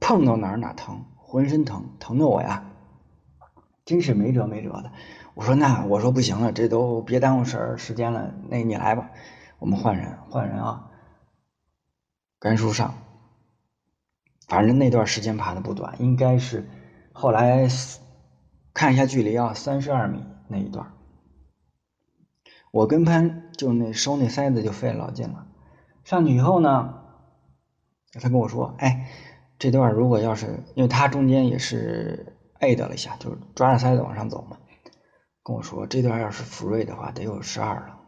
[0.00, 2.70] 碰到哪儿哪疼，浑身疼，疼的我呀，
[3.84, 4.92] 真是没辙没辙的。
[5.34, 8.32] 我说那我说不行了，这都别耽误事儿时间了。
[8.48, 9.10] 那你来吧，
[9.58, 10.90] 我们换人换人啊。
[12.38, 12.94] 甘叔上，
[14.46, 16.68] 反正那段时间爬的不短，应该是
[17.12, 17.68] 后来
[18.72, 20.92] 看一下距离啊，三十二米那一段。
[22.70, 25.46] 我跟潘就那收那塞子就费老劲了，
[26.04, 26.94] 上去以后呢，
[28.20, 29.08] 他跟我说：“哎，
[29.58, 34.58] 这段如果要是，因为他中间也是 A 的了一下，就是抓着塞子往上走嘛，
[35.44, 38.00] 跟我说这段要是福瑞的话得有十二了。”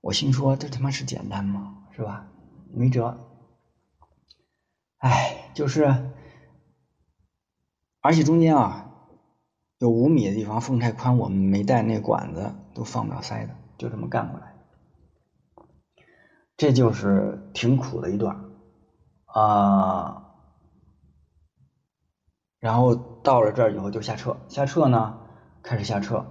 [0.00, 1.84] 我心说这他妈是简单吗？
[1.92, 2.26] 是吧？
[2.72, 3.18] 没辙。
[4.98, 6.12] 哎，就是，
[8.00, 8.90] 而且中间啊
[9.78, 13.52] 有五米的地方缝太宽，我们没带那管子，都放不了塞子。
[13.76, 14.54] 就这么干过来，
[16.56, 18.44] 这就是挺苦的一段
[19.26, 20.34] 啊。
[22.58, 25.20] 然后到了这儿以后就下撤，下撤呢
[25.62, 26.26] 开始下撤。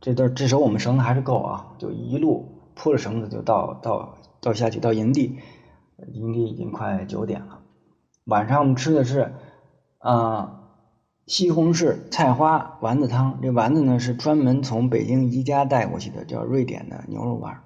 [0.00, 5.38] 这段这时候我们绳子还是够啊，就一路铺着绳子就到到到下去到营地，
[6.12, 7.60] 营地已经快九点了。
[8.24, 9.34] 晚上我们吃的是
[9.98, 10.56] 啊。
[11.26, 17.62] 西红柿菜花丸子汤，这丸子呢是专门从北京宜家带过去的，叫瑞典的牛肉丸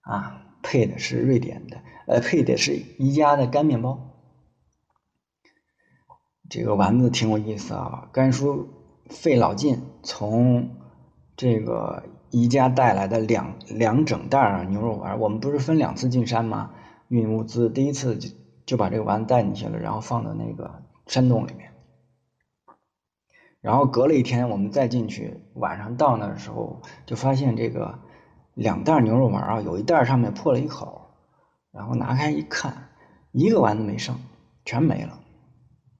[0.00, 4.22] 啊，配的是瑞典的，呃，配的是宜家的干面包。
[6.48, 8.70] 这个丸子挺有意思啊，甘叔
[9.10, 10.70] 费老劲从
[11.36, 16.70] 这个宜家带来的两两整袋儿牛肉丸，我们不是分两次进山吗？
[17.08, 18.30] 运物资，第一次就
[18.64, 21.70] 就把这个丸子带进去了，然后放到那个山洞里面。
[23.60, 27.98] 然后隔了一天，我们再进去，晚上到那的时候，就发现这个
[28.54, 31.10] 两袋牛肉丸啊，有一袋上面破了一口，
[31.72, 32.88] 然后拿开一看，
[33.32, 34.16] 一个丸子没剩，
[34.64, 35.20] 全没了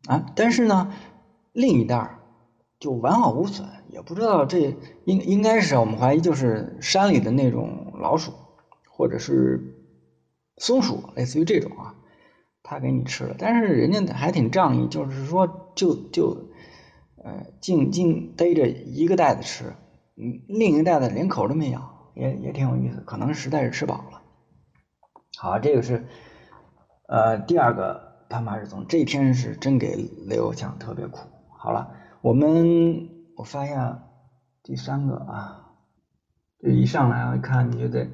[0.09, 0.27] 啊！
[0.35, 0.93] 但是呢，
[1.53, 2.16] 另一袋
[2.79, 8.33] 就完好无损，也不知道这应应该是我们怀疑就是山里的那种老鼠，
[8.91, 9.75] 或者是
[10.57, 11.95] 松鼠，类似于这种啊，
[12.63, 16.47] 他给你吃了，但是人家还挺仗义，就是说就就。
[17.25, 19.75] 呃，净净逮着一个袋子吃，
[20.17, 24.23] 嗯，另一个袋子连口都没咬，也也挺有意思，可能实在是吃饱了。
[25.37, 26.07] 好，这个是
[27.09, 29.97] 呃第二个攀爬日综，这一天是真给
[30.29, 31.19] 雷欧强特别苦。
[31.59, 31.91] 好了，
[32.27, 34.03] 我们我发现
[34.65, 35.77] 第三个啊，
[36.59, 38.11] 这一上来我一看你就得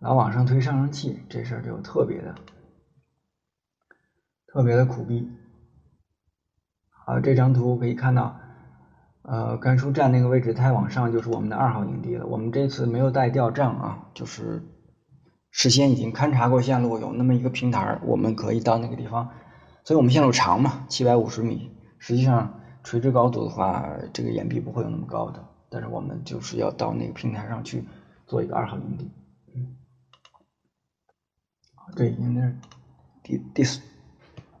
[0.00, 2.34] 老往上推上升器，这事儿就特别的
[4.48, 5.30] 特别的苦逼。
[6.90, 8.36] 好，这张图可以看到，
[9.22, 12.26] 呃，甘叔站那个位置，太往上就是我们的二号营地了。
[12.26, 14.60] 我们这次没有带吊杖啊，就是
[15.52, 19.30] 事先已经勘察过线路，有那么一个平台，我们可以到那个地方。
[19.84, 21.70] 所以我们线路长嘛，七百五十米。
[22.00, 25.44] 实际上垂直高度的话，这个岩壁不会有那么高的。
[25.68, 27.84] 但是我们就是要到那个平台上去
[28.28, 29.10] 做一个二号营地。
[29.52, 29.76] 嗯，
[31.96, 32.56] 对，应该是
[33.24, 33.80] 第第四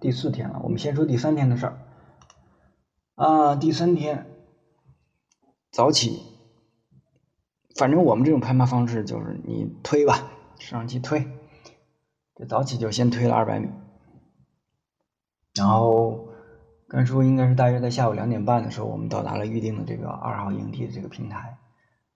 [0.00, 0.60] 第四天了。
[0.64, 1.78] 我们先说第三天的事儿。
[3.14, 4.26] 啊，第三天
[5.70, 6.20] 早起，
[7.76, 11.30] 反正我们这种攀爬方式就是你推吧，上去推。
[12.34, 13.68] 这早起就先推了二百米，
[15.54, 16.25] 然后
[16.88, 21.58] 甘叔应该是大约在下午两点半的时候，我们到达了预定的这个二号营地的这个平台。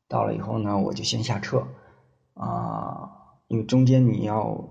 [0.09, 1.67] 到了以后呢，我就先下撤
[2.35, 3.11] 啊，
[3.49, 4.69] 因为中间你要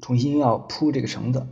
[0.00, 1.46] 重新要铺这个绳子。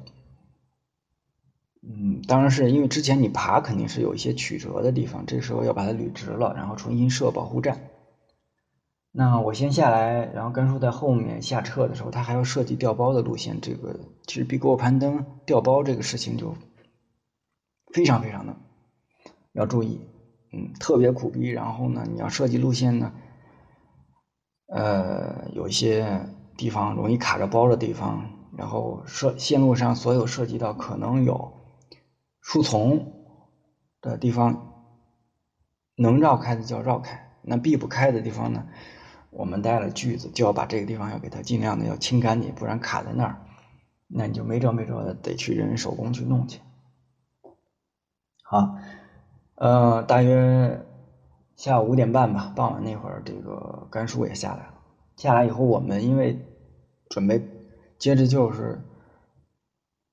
[1.83, 7.81] 嗯，当然是因为之前你爬肯定是有一些曲折的地方，这时候要把它捋直了，然后重新设保护站。
[9.11, 13.61] 那我先下来，然后甘叔在后面下撤的时候，他还要设计调包的路线。
[13.61, 16.55] 这个其实比给我攀登调包这个事情就
[17.93, 18.57] 非常非常的
[19.53, 20.01] 要注意，
[20.53, 21.49] 嗯，特别苦逼。
[21.49, 23.13] 然后呢，你要设计路线呢，
[24.67, 26.27] 呃，有一些
[26.57, 31.53] 地方容易卡着包的地方，然后设线路上所有涉及到可能有
[32.41, 33.13] 树丛
[34.01, 34.73] 的地方，
[35.97, 38.67] 能绕开的就要绕开，那避不开的地方呢，
[39.31, 43.45] 我们带了锯子，就要把这个地方要给它尽量的要清干净，不然卡在那儿，
[44.09, 46.59] 那你就没辙没辙的得去人手工去弄去。
[48.53, 48.79] 啊，
[49.57, 50.87] 呃，大约。
[51.55, 54.75] 下午五点半吧，傍晚那会儿，这个甘叔也下来了。
[55.17, 56.45] 下来以后，我们因为
[57.09, 57.47] 准备
[57.99, 58.81] 接着就是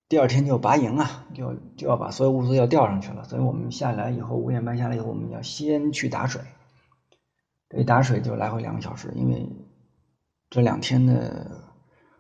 [0.07, 6.41] 第二天就拔营啊，就就要把所有物资要调上去了，所以我们下来以后五点半下来以后，我们要先去打水。
[7.69, 9.49] 这一打水就来回两个小时，因为
[10.51, 11.63] 这两天的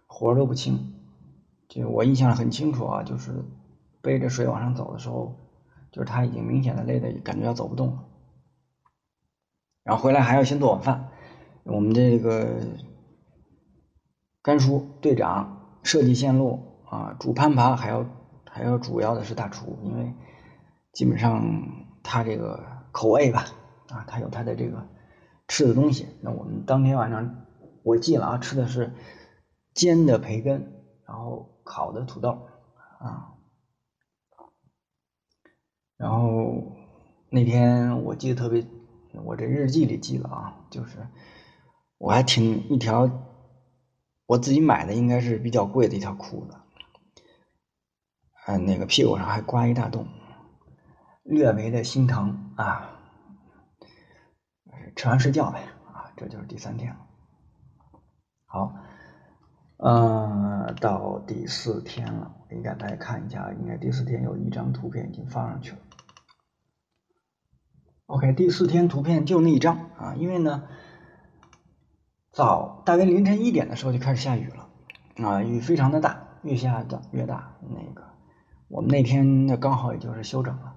[0.07, 0.91] 活都不轻。
[1.67, 3.45] 就我印象很清楚啊，就是
[4.01, 5.35] 背着水往上走的时候，
[5.91, 8.05] 就是他已经明显的累的感觉要走不动了。
[9.83, 11.09] 然后回来还要先做晚饭。
[11.63, 12.61] 我们这个
[14.41, 18.05] 甘叔队长设计线路啊，主攀爬还要
[18.49, 20.13] 还要主要的是大厨，因为
[20.93, 21.43] 基本上
[22.03, 23.45] 他这个口味吧
[23.89, 24.87] 啊，他有他的这个
[25.47, 26.07] 吃的东西。
[26.21, 27.45] 那我们当天晚上
[27.83, 28.93] 我记了啊，吃的是
[29.73, 30.71] 煎的培根，
[31.05, 32.47] 然后烤的土豆
[32.99, 33.35] 啊，
[35.99, 36.63] 然后
[37.29, 38.65] 那天我记得特别。
[39.25, 40.99] 我这日记里记了啊，就是
[41.97, 43.09] 我还挺一条
[44.27, 46.55] 我自己买的，应该是比较贵的一条裤子，
[48.45, 50.07] 嗯，那个屁股上还刮一大洞，
[51.23, 52.91] 略微的心疼啊。
[54.95, 55.59] 吃完睡觉呗
[55.91, 56.99] 啊，这就是第三天了。
[58.45, 58.75] 好，
[59.77, 65.79] 嗯，到第四天了，应该大家看一下，应该第四天有一张图片已经放上去了。
[68.09, 70.63] OK，第四天图片就那一张啊，因为呢，
[72.31, 74.67] 早大约凌晨一点的时候就开始下雨了
[75.23, 77.55] 啊，雨非常的大，越下的越大。
[77.61, 78.07] 那个
[78.67, 80.73] 我们那天呢刚好也就是休整了，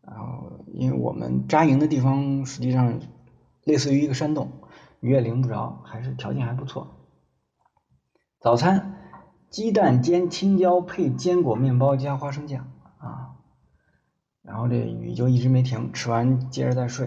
[0.00, 2.98] 然后因为我们扎营的地方实际上
[3.64, 4.50] 类似于一个山洞，
[5.00, 6.96] 雨也淋不着，还是条件还不错。
[8.40, 8.96] 早餐
[9.50, 12.72] 鸡蛋煎青椒配坚果面包加花生酱。
[14.50, 17.06] 然后这雨就一直没停，吃完接着再睡，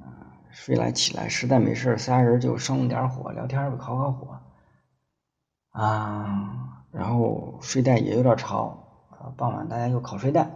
[0.00, 4.40] 啊，睡来起来实在没事仨人就生了点火，聊天吧，烤烤火，
[5.70, 10.50] 啊，然后睡袋也有点潮，啊，傍晚大家又烤睡袋，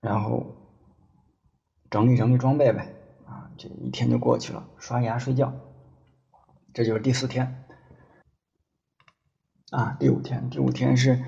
[0.00, 0.56] 然后
[1.90, 2.96] 整理整理装备呗，
[3.26, 5.54] 啊，这一天就过去了，刷牙睡觉，
[6.72, 7.64] 这就是第四天，
[9.70, 11.22] 啊，第五天，第五天是。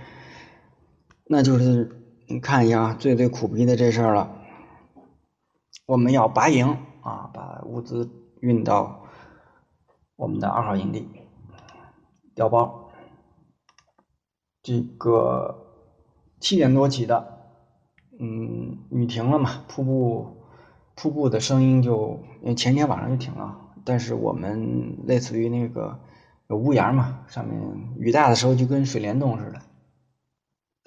[1.29, 1.91] 那就是
[2.29, 4.43] 你看一下啊最最苦逼的这事儿了，
[5.85, 8.09] 我们要拔营啊，把物资
[8.41, 9.05] 运到
[10.15, 11.09] 我们的二号营地，
[12.35, 12.91] 调包。
[14.63, 15.67] 这个
[16.41, 17.41] 七点多起的，
[18.21, 20.45] 嗯，雨停了嘛，瀑布
[20.95, 25.99] 瀑布的声音就因为前天晚上就停了，但是我们类似于那个
[26.49, 27.61] 有屋檐嘛，上面
[27.99, 29.61] 雨大的时候就跟水帘洞似的。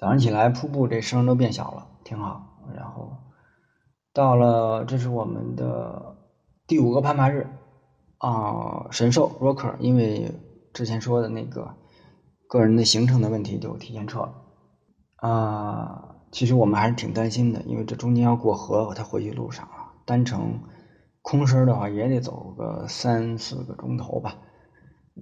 [0.00, 2.46] 早上起来，瀑布这声都变小了，挺好。
[2.74, 3.18] 然后
[4.14, 6.16] 到了，这是我们的
[6.66, 7.46] 第五个攀爬日
[8.16, 10.32] 啊，神兽 Rocker，因为
[10.72, 11.74] 之前说的那个
[12.48, 14.34] 个人的行程的问题，就提前撤了
[15.16, 16.16] 啊。
[16.32, 20.62] 其实我们还是挺担心的，因为这中间要过河，他回去路上啊，单程
[21.20, 24.36] 空身的话也得走个三四个钟头吧。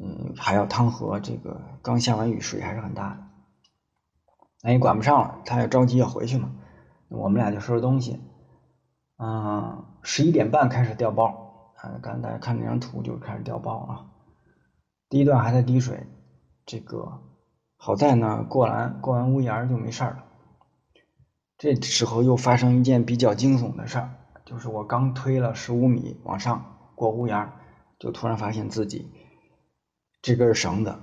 [0.00, 3.27] 嗯，还要趟河，这个刚下完雨，水还是很大的。
[4.62, 6.50] 那也管不上了，他也着急要回去嘛。
[7.08, 8.20] 我们俩就收拾东西，
[9.18, 14.06] 嗯，十一点半开始调包，啊，刚才看那张图就开始调包啊。
[15.08, 16.06] 第一段还在滴水，
[16.66, 17.20] 这个
[17.76, 20.24] 好在呢，过完过完屋檐就没事了。
[21.56, 24.10] 这时候又发生一件比较惊悚的事儿，
[24.44, 27.52] 就是我刚推了十五米往上过屋檐，
[27.98, 29.10] 就突然发现自己
[30.20, 30.94] 这根绳子。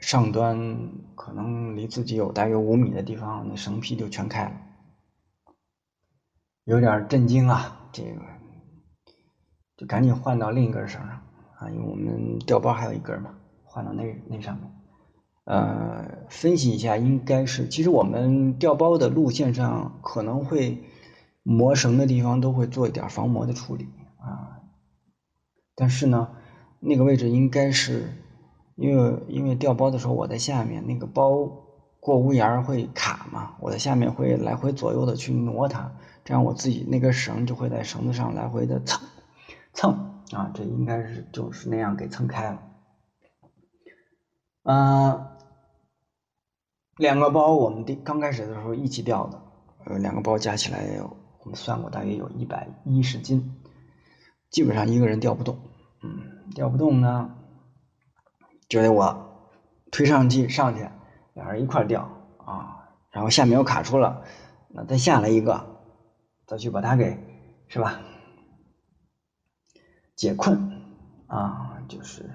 [0.00, 4.52] 上端可能离自己有大约五米的地方，那绳皮就全开了，
[6.64, 7.88] 有点震惊啊！
[7.92, 8.22] 这个
[9.76, 11.22] 就赶紧换到另一根绳上
[11.58, 14.72] 啊，因为我们调包还有一根嘛，换到那那上面。
[15.44, 20.82] 呃，分析一下，应该是其实我们调包的路线上可能会
[21.42, 23.86] 磨绳的地方都会做一点防磨的处理
[24.18, 24.62] 啊，
[25.74, 26.30] 但是呢，
[26.78, 28.08] 那个位置应该是。
[28.80, 31.46] 因为因为调包的时候我在下面，那个包
[32.00, 35.92] 过屋檐会卡嘛，我在下面会来回左右的去挪它，
[36.24, 38.98] 这样我自己那根绳就会在绳子上来回的蹭
[39.74, 39.92] 蹭
[40.32, 42.62] 啊，这应该是就是那样给蹭开了。
[44.62, 45.26] 嗯，
[46.96, 49.42] 两个包我们第刚开始的时候一起掉的，
[49.84, 50.86] 呃，两个包加起来
[51.44, 53.60] 我们算过大约有一百一十斤，
[54.50, 55.58] 基本上一个人掉不动，
[56.02, 57.36] 嗯，钓不动呢，
[58.70, 59.50] 就得我
[59.90, 60.88] 推上去上去，
[61.34, 62.08] 俩人一块掉
[62.38, 64.22] 啊，然后下面又卡住了，
[64.68, 65.82] 那再下来一个，
[66.46, 67.18] 再去把它给
[67.66, 68.00] 是吧？
[70.14, 70.56] 解困
[71.26, 72.30] 啊，就是。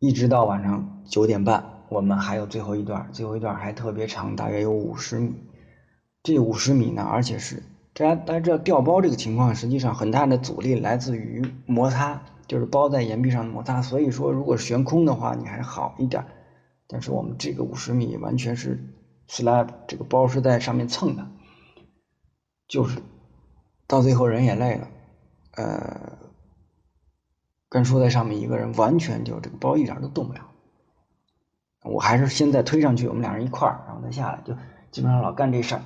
[0.00, 5.34] 一直到晚上九点半，我们还有最后一段，最后一段还特别长，大约有五十米。
[6.22, 7.62] 这五十米呢，而且是
[7.94, 13.82] 大家大家知道掉包这个情况，实际上很大的阻力来自于摩擦，就是包在岩壁上的摩擦。
[13.82, 16.24] 所以说，如果悬空的话，你还好一点。
[16.86, 18.78] 但是我们这个五十米完全是
[19.28, 21.26] slab，这个包是在上面蹭的，
[22.68, 23.02] 就是
[23.86, 24.88] 到最后人也累了，
[25.56, 26.18] 呃。
[27.70, 30.48] 跟说在上面，一个人完全就这个包一点都动不了。
[31.82, 34.54] 我还是先再推上去，我们俩人一块儿，然后再下来，就
[34.92, 35.82] 基本上老干这事儿。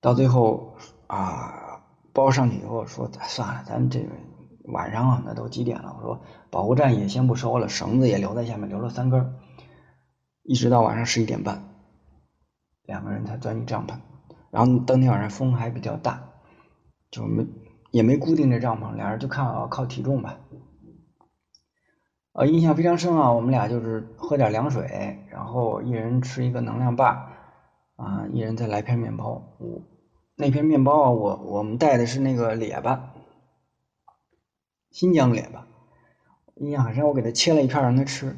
[0.00, 0.76] 到最后
[1.06, 4.08] 啊，包上去以后说算了，咱们这个
[4.68, 5.96] 晚上啊，那都几点了？
[5.98, 9.34] 我说保护站也先不收了，绳子也留在下面，留了三根，
[10.42, 11.62] 一直到晚上十一点半，
[12.84, 13.94] 两个人才钻进帐篷。
[14.50, 16.30] 然后当天晚上风还比较大，
[17.10, 17.46] 就没。
[17.92, 20.38] 也没固定这帐篷，俩人就看靠体重吧。
[22.32, 27.28] 呃，印象非常深啊，我们俩就是喝点凉水，然后一人吃一个能量棒，
[27.94, 29.56] 啊，一人再来片面包。
[29.58, 29.80] 我
[30.36, 33.14] 那片面包啊，我我们带的是那个列巴，
[34.96, 35.66] 新疆脸吧，
[36.54, 37.06] 印象很深。
[37.06, 38.34] 我给他切了一片让他吃，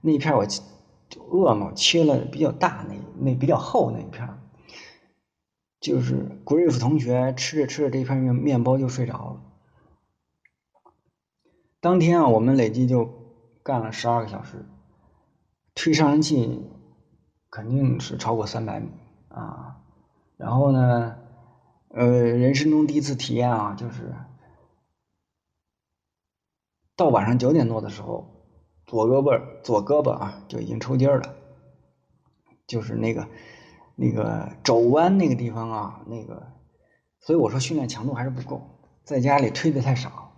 [0.00, 4.28] 那一片我就饿嘛，切了比较大那那比较厚那一片。
[5.78, 9.40] 就是 Griff 同学吃着吃着这片面面包就睡着了。
[11.78, 13.08] 当天啊，我们累计就
[13.62, 14.66] 干了十二个小时，
[15.76, 16.68] 推上升器
[17.50, 18.88] 肯定是超过三百米
[19.28, 19.76] 啊。
[20.36, 21.18] 然后呢，
[21.90, 24.12] 呃，人生中第一次体验啊，就是
[27.00, 28.26] 到晚上九点多的时候，
[28.86, 31.34] 左胳膊左胳膊啊就已经抽筋了，
[32.66, 33.26] 就是那个。
[34.02, 36.54] 那个肘弯那个地方啊，那个，
[37.20, 38.62] 所以我说训练强度还是不够，
[39.04, 40.32] 在家里推的太少。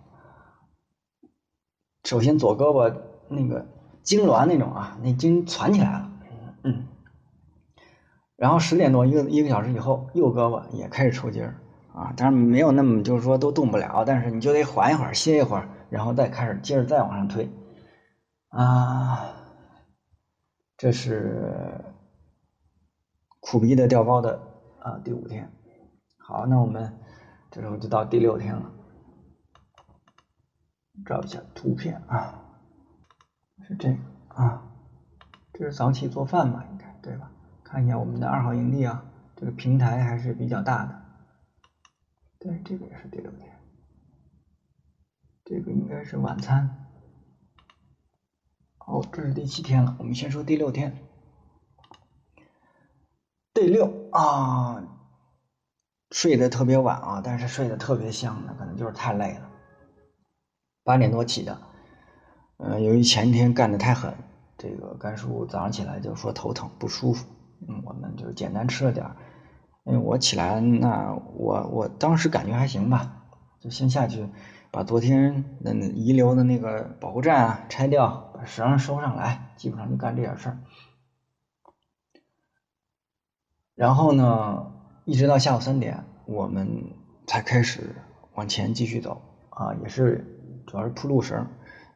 [2.03, 2.93] 首先左胳膊
[3.29, 3.65] 那个
[4.03, 6.11] 痉挛那种啊，那筋攒起来了，
[6.63, 6.87] 嗯。
[8.35, 11.55] 然后十点多一个一个小时以后，右胳膊也开始抽筋儿
[11.93, 17.47] 啊，当然没有那么就是说都动不了，但是你就得缓一会儿歇一会儿，然后再开始接着再往上推
[18.49, 19.29] 啊，
[20.75, 21.85] 这是。
[23.45, 24.41] 苦逼的掉包的
[24.79, 25.51] 啊，第五天，
[26.17, 26.97] 好，那我们
[27.51, 28.71] 这时候就到第六天了，
[31.05, 32.41] 照一下图片啊，
[33.67, 33.97] 是这个
[34.29, 34.71] 啊，
[35.51, 37.29] 这是早起做饭吧，应该对吧？
[37.65, 39.03] 看一下我们的二号营地啊，
[39.35, 41.01] 这个平台还是比较大的，
[42.39, 43.52] 对，这个也是第六天，
[45.45, 46.87] 这个应该是晚餐，
[48.85, 50.97] 哦，这是第七天了，我们先说第六天。
[53.53, 54.81] 第六啊，
[56.11, 59.49] 睡得特别晚啊，但是睡得特别香那可能就是太累了。
[60.83, 61.61] 八点多起的，
[62.57, 64.15] 呃，由于前天干的太狠，
[64.57, 67.27] 这个甘叔早上起来就说头疼不舒服，
[67.67, 69.17] 嗯，我们就简单吃了点儿。
[69.83, 73.25] 嗯，我起来那我我当时感觉还行吧，
[73.59, 74.29] 就先下去
[74.73, 80.57] 把昨天那遗留的那个保护站啊拆掉，把绳收上来，基本上就干这点事儿。
[83.75, 84.71] 然后呢，
[85.05, 86.85] 一直到下午三点，我们
[87.27, 87.95] 才开始
[88.33, 89.21] 往前继续走
[89.51, 90.25] 啊，也是
[90.65, 91.45] 主要是铺路绳，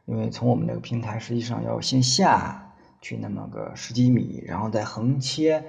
[0.06, 5.64] 因为从我们这个平台实际上要先下去那么个十几米，然后再横切，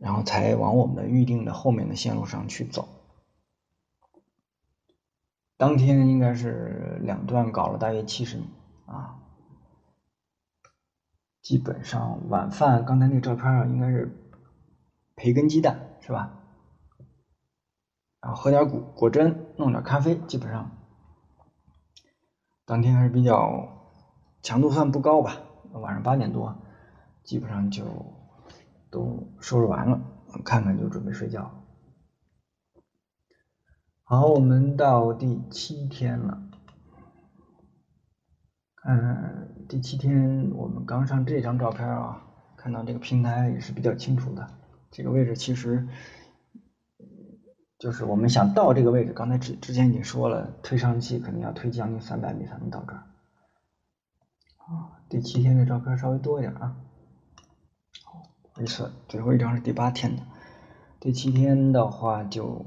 [0.00, 2.88] 然后才往我们的预定的后面的线路上去走。
[5.56, 8.48] 当天应该是两段搞了大约七十米
[8.86, 9.20] 啊，
[11.42, 14.20] 基本上晚饭刚才那照片上，应该是。
[15.16, 16.40] 培根鸡蛋是吧？
[18.20, 20.72] 然后喝点果果汁，弄点咖啡，基本上
[22.64, 23.92] 当天还是比较
[24.42, 25.40] 强度算不高吧。
[25.74, 26.52] 晚上八点多，
[27.22, 27.84] 基本上就
[28.90, 30.00] 都收拾完了，
[30.44, 31.63] 看看就准备睡觉。
[34.14, 36.40] 好，我们到第七天了。
[38.84, 42.22] 嗯，第七天我们刚上这张照片啊，
[42.56, 44.48] 看到这个平台也是比较清楚的。
[44.92, 45.88] 这个位置其实
[47.76, 53.02] 就是我们想到这个位置，刚才之之前已经说了，推上去肯定要推将近三百米才能到这儿。
[54.58, 56.76] 啊，第七天的照片稍微多一点啊。
[58.04, 60.22] 好，回测最后一张是第八天的，
[61.00, 62.64] 第七天的话就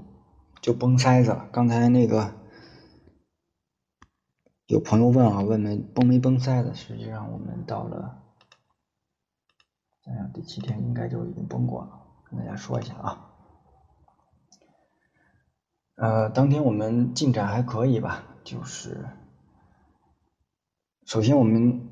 [0.67, 1.47] 就崩塞子了。
[1.49, 2.33] 刚才那个
[4.65, 6.75] 有朋友问啊，问没崩没崩塞子？
[6.75, 8.21] 实际上我们到了，
[10.03, 13.29] 想想第七天应该就已经崩过了，跟大家说一下啊。
[15.95, 18.25] 呃，当天我们进展还可以吧？
[18.43, 19.07] 就是
[21.05, 21.89] 首先我们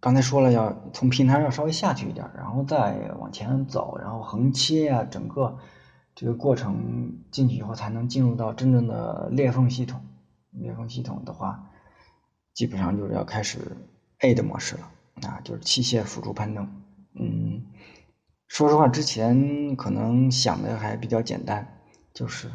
[0.00, 5.56] 刚才说了，要从平台上稍微下去一点，然后再往前走，然后横切啊，整个
[6.14, 10.00] 这个过程进去以后，才能进入到真正的裂缝系统。
[10.50, 11.70] 裂缝系统的话，
[12.54, 13.76] 基本上就是要开始
[14.18, 14.90] A 的模式了，
[15.28, 16.82] 啊，就是器械辅助攀登。
[17.14, 17.66] 嗯，
[18.48, 21.78] 说实话，之前可能想的还比较简单。
[22.14, 22.50] 就是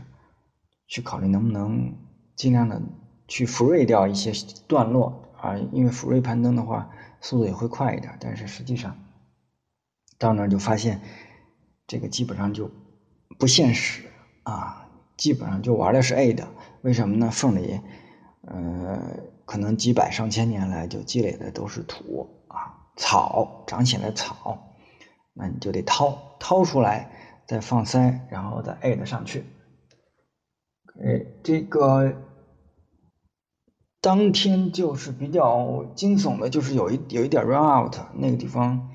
[0.88, 1.96] 去考虑能不能
[2.36, 2.80] 尽量的
[3.28, 4.32] 去福瑞掉一些
[4.68, 6.92] 段落啊，因为福瑞攀登的话
[7.22, 8.96] 速度也会快一点，但是实际上
[10.20, 11.02] 到那儿就发现
[11.88, 12.70] 这个基本上就
[13.38, 14.04] 不现实
[14.44, 16.48] 啊，基本上就玩的是 A 的，
[16.82, 17.30] 为什么呢？
[17.32, 17.80] 缝里
[18.42, 19.00] 呃
[19.46, 24.76] 可能几百上千年来就积累的都是土啊草长起来草，
[25.34, 27.12] 那你就得掏掏出来。
[27.48, 29.46] 再放塞，然后再 A 的上去。
[31.02, 32.14] 哎，这个
[34.02, 38.90] 当天就是比较惊悚的，就是有一有一点 run out 那个地方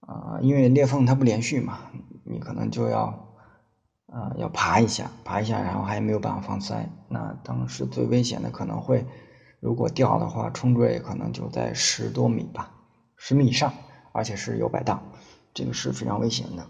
[0.00, 1.92] 啊，因为裂缝它不连续嘛，
[2.24, 3.23] 你可能就要
[4.14, 6.88] 啊要爬一下，爬一下，然后还没有办法放塞。
[7.08, 9.04] 那当时最危险的可能会，
[9.58, 12.70] 如果掉的话，冲坠可能就在十多米吧，
[13.16, 13.72] 十米以上，
[14.12, 15.02] 而且是有摆荡，
[15.52, 16.64] 这个是非常危险的。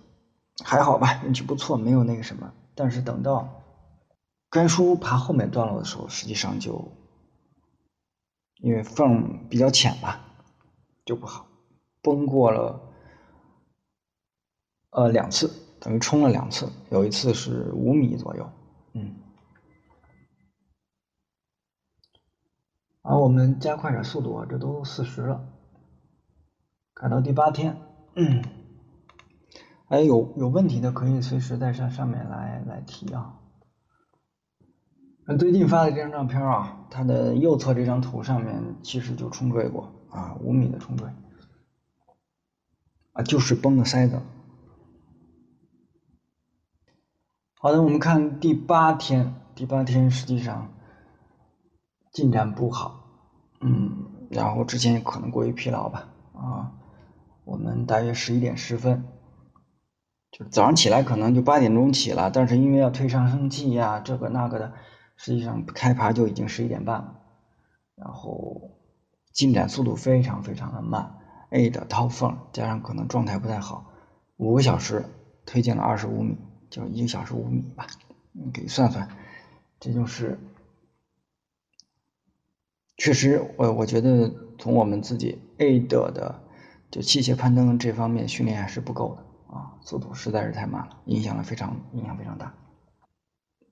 [0.64, 2.53] 还好吧，运气不错，没有那个什么。
[2.74, 3.62] 但是等到
[4.49, 6.92] 甘叔爬后面段落的时候，实际上就
[8.61, 10.20] 因为缝比较浅吧，
[11.05, 11.47] 就不好，
[12.01, 12.80] 崩过了
[14.90, 15.51] 呃两次，
[15.85, 18.51] 等于冲了两次，有一次是五米左右，
[18.95, 19.16] 嗯。
[23.03, 25.47] 好，我们加快点速度啊，这都四十了，
[26.95, 27.76] 改到第八天，
[28.14, 28.43] 嗯。
[29.89, 33.41] 哎，有有问题的可以随时在上上面来来提啊。
[35.26, 41.07] 那最近发的这张照片啊，它的右侧这张图上面其实就冲坠过啊，五米的冲坠
[43.12, 44.22] 啊，就是崩了塞子。
[47.65, 50.75] 好的，我们看第八天，第八天实际上
[52.12, 53.07] 进展不好，
[53.62, 56.11] 嗯，然后之前可能过于疲劳吧。
[56.35, 56.75] 啊，
[57.47, 59.07] 我们大约十一点十分。
[60.31, 64.75] 就早上起来可能就八点钟起了，但是因为要推上升器呀，这个那个的，
[65.17, 67.15] 实际上开盘就已经十一点半了，
[67.95, 68.73] 然后
[69.33, 71.15] 进展速度非常非常的慢
[71.49, 73.87] ，A 的掏缝加上可能状态不太好，
[74.37, 75.07] 五个小时
[75.47, 76.37] 推进了二十五米，
[76.75, 77.87] 就一个小时五米吧，
[78.33, 79.09] 你给算算，
[79.79, 80.41] 这就是
[82.97, 86.43] 确实我我觉得从我们自己 A 的的
[86.91, 89.55] 就器械攀登这方面训练还是不够的。
[89.55, 92.53] 啊，速度实在是太慢了，影响了非常影响非常大。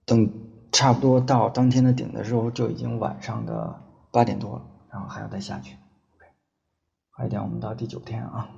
[0.07, 0.33] 等
[0.71, 3.83] 差不多到当天的顶的时候，就已经晚上的
[4.13, 5.77] 八点多了，然后还要再下去。
[7.11, 8.49] 快一点，我们到第九天啊，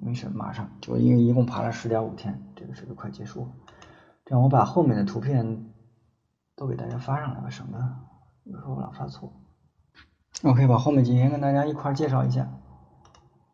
[0.00, 3.42] 没事，马上就因为一共爬了十点五天，这个是个快结束。
[3.42, 3.52] 了
[4.32, 5.66] 让我把后面的图片
[6.56, 7.78] 都给大家发上来吧，省得
[8.44, 9.30] 有时候我老发错。
[10.42, 12.50] OK，把后面几天跟大家一块介绍一下。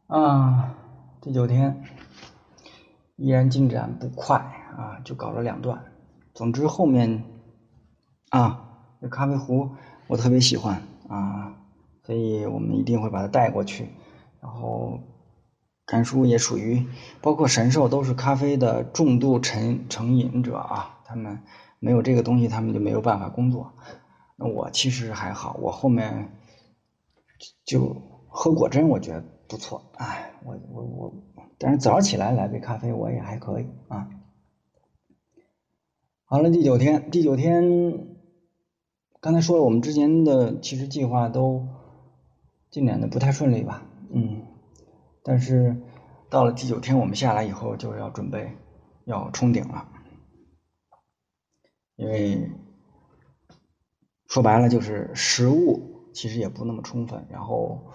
[0.06, 0.76] 啊，
[1.20, 1.82] 第九天。
[3.16, 5.84] 依然进展不快啊，就搞了两段。
[6.32, 7.24] 总之后面
[8.30, 8.68] 啊，
[9.00, 9.68] 这咖啡壶
[10.06, 11.56] 我特别喜欢啊，
[12.04, 13.90] 所以我们一定会把它带过去。
[14.40, 15.00] 然后
[15.88, 16.86] 甘叔也属于，
[17.22, 21.40] 包括神兽都是咖啡的重度成成瘾者啊，他们
[21.78, 23.72] 没有这个东西，他们就没有办法工作。
[24.36, 26.30] 那我其实还好，我后面
[27.64, 27.96] 就
[28.28, 29.90] 喝果珍，我觉得不错。
[29.94, 31.14] 哎，我我我。
[31.56, 34.10] 但是早上起来来杯咖啡我也还可以啊。
[36.26, 38.06] 好了，第九天，第九天，
[39.20, 41.66] 刚才说了，我们之前的其实计划都
[42.70, 44.42] 进展的不太顺利吧，嗯，
[45.22, 45.76] 但是
[46.30, 48.56] 到了第九天，我们下来以后就要准备
[49.04, 49.88] 要冲顶了，
[51.96, 52.50] 因为
[54.26, 57.92] 说白了就是食物其实也不那么充分，然后。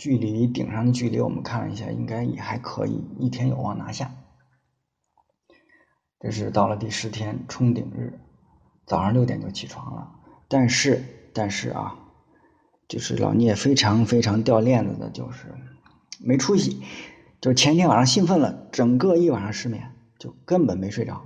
[0.00, 4.14] 距离顶上的距离，我们看了一下，应该也还可以，一天有望拿下。
[6.20, 8.20] 这是到了第十天冲顶日，
[8.86, 10.08] 早上六点就起床了。
[10.46, 11.02] 但是，
[11.34, 11.98] 但是啊，
[12.86, 15.52] 就是老聂非常非常掉链子的，就是
[16.20, 16.82] 没出息，
[17.40, 21.22] 就前天晚上兴奋了，整个一晚上失眠，就根本没睡着。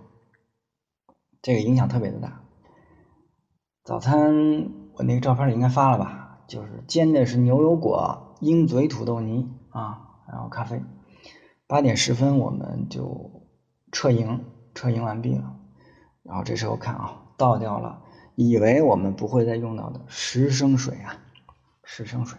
[1.41, 2.43] 这个影响特别的大。
[3.85, 6.45] 早餐我那个照片里应该发了吧？
[6.47, 10.83] 就是煎的是牛油果、鹰嘴土豆泥啊，然后咖啡。
[11.67, 13.49] 八点十分我们就
[13.91, 15.57] 撤营，撤营完毕了。
[16.23, 18.03] 然后这时候看啊，倒掉了，
[18.35, 21.17] 以为我们不会再用到的十升水啊，
[21.83, 22.39] 十升水。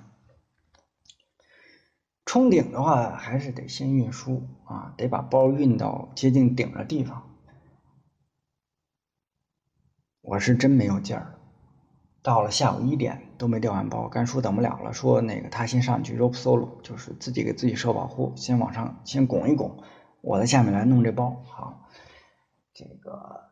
[2.26, 7.30] 冲顶的话，还是得先运输啊，得把包运到接近顶的地方。
[10.22, 11.38] 我是真没有劲儿，
[12.22, 19.84] 到了下午一点都没调完包，甘叔等不了了，说那个他先上去 rope solo，就是自己给自己设保护，先往上先拱一拱，
[20.22, 21.44] 我在下面来弄这包。
[21.46, 21.90] 好，
[22.74, 23.50] 这个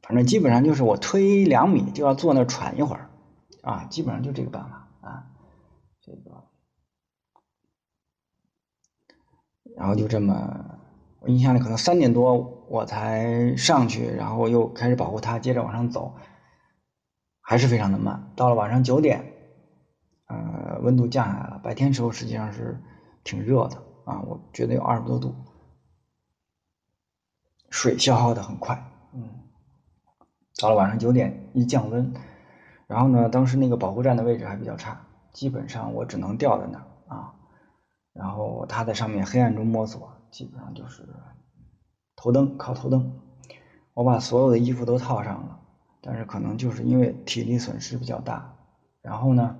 [0.00, 3.10] 反正基本上就是我推两米就要坐那喘一会儿
[3.62, 5.30] 啊，基本上就这个办法啊，
[6.00, 6.48] 这个，
[9.80, 10.76] 然后就这么。
[11.20, 16.14] 我印象里可能三点多我才上去，然后又开始保护它，接着往上走，
[17.40, 18.30] 还是非常的慢。
[18.36, 19.24] 到了晚上九点，
[20.26, 21.60] 呃，温度降下来了。
[21.62, 22.78] 白天时候实际上是
[23.24, 25.34] 挺热的啊，我觉得有二十多度。
[27.70, 28.82] 水消耗的很快，
[29.14, 29.28] 嗯。
[30.60, 32.12] 到了晚上九点一降温，
[32.86, 35.00] 然后呢，当时那个保护站的位置还比较差，
[35.32, 37.34] 基本上我只能吊在那儿啊，
[38.12, 40.12] 然后他在上面黑暗中摸索。
[40.30, 41.08] 基本上就是
[42.14, 43.20] 头灯，靠头灯。
[43.94, 45.58] 我把所有的衣服都套上了，
[46.00, 48.54] 但是可能就是因为体力损失比较大。
[49.02, 49.58] 然后呢，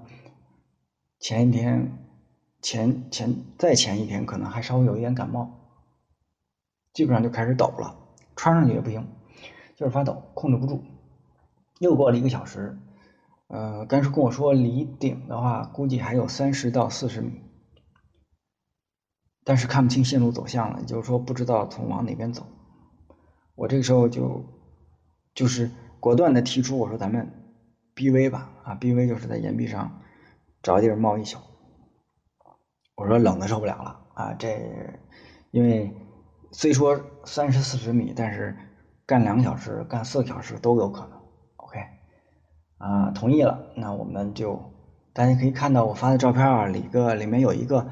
[1.19, 1.99] 前一天、
[2.63, 5.51] 前前再前一天，可能还稍微有一点感冒，
[6.93, 7.97] 基本上就开始抖了，
[8.37, 9.05] 穿上去也不行，
[9.75, 10.85] 就是发抖，控制不住。
[11.81, 12.79] 又过了一个小时，
[13.49, 17.41] 呃，甘叔跟我说，离顶的话估计还有三十到四十米。
[19.51, 22.47] 但是看不清线路走向了，就是说不知道从往哪边走。
[23.57, 24.45] 我这个时候就
[25.35, 27.29] 就是果断的提出，我说咱们
[27.93, 30.03] B V 吧，啊 B V 就是在岩壁上
[30.63, 31.39] 找地儿冒一宿。
[32.95, 34.57] 我说冷的受不了了啊，这
[35.51, 35.93] 因为
[36.53, 38.57] 虽说三十四十米，但是
[39.05, 41.21] 干两个小时、干四个小时都有可能。
[41.57, 41.81] OK，
[42.79, 44.73] 啊同意了，那我们就
[45.13, 47.89] 大家可以看到我发的照片啊，里个里面有一个。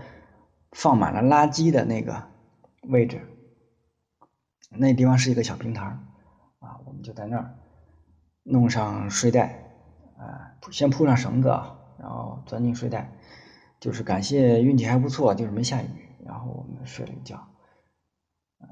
[0.73, 2.29] 放满了垃圾的那个
[2.83, 3.21] 位置，
[4.71, 5.85] 那地方是一个小平台
[6.59, 7.55] 啊，我们就在那儿
[8.43, 9.65] 弄上睡袋，
[10.19, 13.13] 啊，先铺上绳子啊，然后钻进睡袋，
[13.81, 15.89] 就是感谢运气还不错，就是没下雨，
[16.25, 17.37] 然后我们睡了一觉，
[18.61, 18.69] 呃，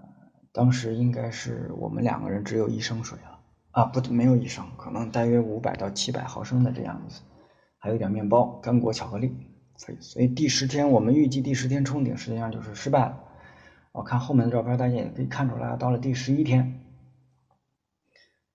[0.53, 3.40] 当时应该是我们两个人只有一升水了
[3.70, 7.22] 啊，不，没有一升，可能大约五百到七百毫升的这样子，
[7.78, 9.34] 还有点面包、干果、巧克力。
[9.76, 13.22] 所以，所以第十天我们预计第十天冲顶实际上就是失败了。
[13.92, 16.84] 我看后面的照片，大家也可以看出来，到了第十一天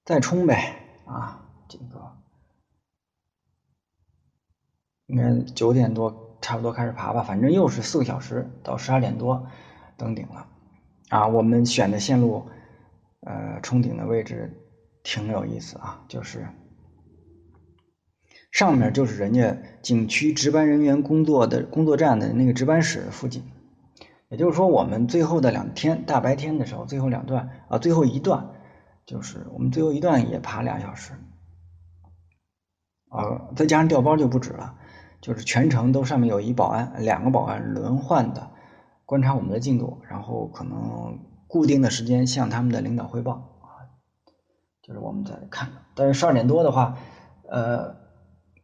[0.06, 1.50] 再冲呗啊！
[1.68, 2.18] 这个
[5.08, 9.48] 应该九点多差不多开始爬吧，反正又是四个小时，到十二点多
[9.98, 10.48] 登顶了
[11.10, 11.28] 啊！
[11.28, 12.48] 我们选的线路，
[13.22, 14.56] 呃，冲顶的位置
[15.04, 16.48] 挺有意思啊，就是。
[18.52, 23.44] 上面就是人家景区值班人员工作的工作站的那个值班室附近，
[24.28, 28.50] 也就是说，我们最后的两天大白天的时候，最后两段啊，最后一段
[29.06, 31.14] 就是我们最后一段也爬俩小时，
[33.08, 34.76] 啊，再加上调包就不止了，
[35.22, 38.52] 就是全程都上面有一保安，两个保安轮换的
[39.06, 43.32] 观察我们的进度，然后可能固定的时间向他们的领导汇报。
[43.62, 43.88] 啊，
[44.84, 46.98] 就是我们在看，但是十二点多的话，
[47.50, 48.01] 呃。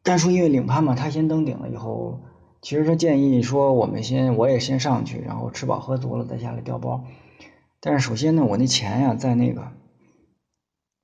[0.07, 2.21] 甘叔因为领攀嘛，他先登顶了以后，
[2.61, 7.03] 其实他建议说我们先，我也先上去，然后吃饱喝足了再下来调包。
[7.81, 9.73] 但是首先呢，我那钱呀在那个，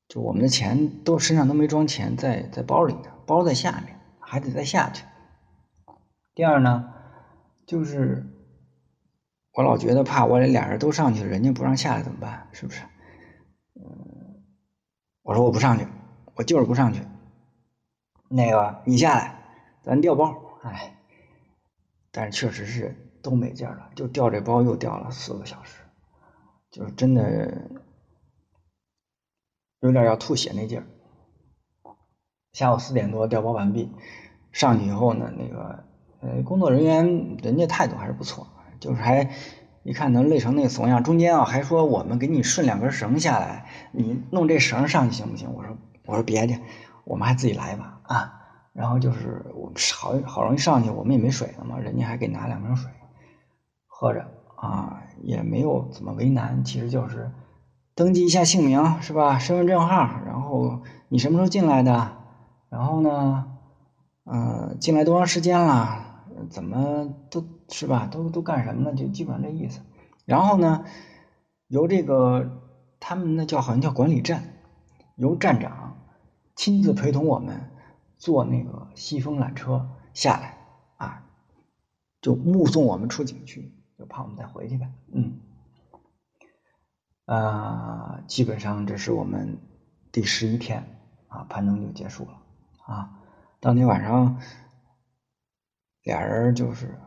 [0.07, 5.03] 就我们的钱都身上都没装钱，在在包里呢，包在下面，还得再下去。
[6.33, 6.85] 第二呢，
[7.65, 8.25] 就是
[9.51, 12.47] 我老觉得怕我俩人都上去，人家不让下来怎么办？
[12.53, 12.83] 是不是？
[13.75, 14.41] 嗯，
[15.23, 15.85] 我说我不上去，
[16.35, 17.01] 我就是不上去。
[18.35, 19.43] 那个，你下来，
[19.83, 20.35] 咱调包。
[20.63, 20.97] 哎，
[22.11, 25.83] 但是确实是都没劲了，就调这包又调了四个小时，
[26.71, 27.69] 就是真的
[29.81, 30.85] 有点要吐血那劲儿。
[32.53, 33.91] 下午四点多调包完毕，
[34.51, 35.83] 上去以后呢，那个
[36.21, 38.47] 呃工作人员人家态度还是不错，
[38.79, 39.29] 就是还
[39.83, 45.53] 一看能累成那怂样，中间啊还说我们给你顺两根绳下来，你弄这绳上去行不行？
[45.53, 46.59] 我说我说别介，
[47.03, 48.39] 我们还自己来吧啊。
[48.73, 52.89] 然后就是我好好容易上去，我们也没水了嘛，人家还给拿两瓶水
[53.85, 57.31] 喝着啊，也没有怎么为难，其实就是
[57.93, 59.37] 登记一下姓名是吧？
[59.37, 62.17] 身份证号，然后你什么时候进来的？
[62.69, 63.45] 然后呢，
[64.25, 65.99] 嗯，进来多长时间了？
[66.49, 68.07] 怎么都是吧？
[68.11, 68.97] 都都干什么呢？
[68.97, 69.81] 就基本上这意思。
[70.25, 70.83] 然后呢，
[71.67, 72.59] 由这个
[72.99, 74.43] 他们那叫好像叫管理站，
[75.15, 75.95] 由站长
[76.55, 77.69] 亲自陪同我们
[78.23, 80.57] 坐那个西风缆车下来
[80.95, 81.25] 啊，
[82.21, 84.89] 就目送我们出景区，就怕我们再回去呗。
[85.11, 85.41] 嗯，
[87.25, 89.57] 啊，基本上这是我们
[90.13, 92.41] 第十一天啊，攀登就结束了
[92.85, 93.19] 啊。
[93.59, 94.39] 当天晚上。
[96.03, 96.99] 俩人就是，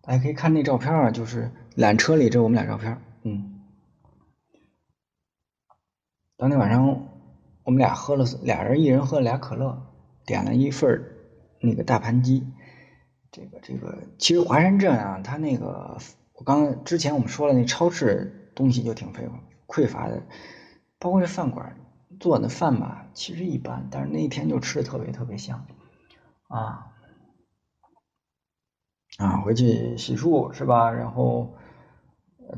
[0.00, 3.60] 大家可以看那照片啊，就是缆车里这我们俩照片，嗯。
[6.36, 7.08] 当天晚上
[7.64, 9.85] 我们俩喝了俩人一人喝了俩可乐，
[10.26, 11.02] 点了一份
[11.60, 12.46] 那个大盘鸡。
[13.30, 15.98] 这个这个其实华山镇啊，它那个
[16.34, 19.28] 我刚之前我们说了，那超市东西就挺匮
[19.66, 20.22] 匮乏的，
[20.98, 21.76] 包括这饭馆
[22.18, 25.66] 做的饭吧，其实一般，但是那一天就吃的特别特别香
[26.48, 26.92] 啊。
[29.18, 30.90] 啊，回去洗漱是吧？
[30.90, 31.54] 然后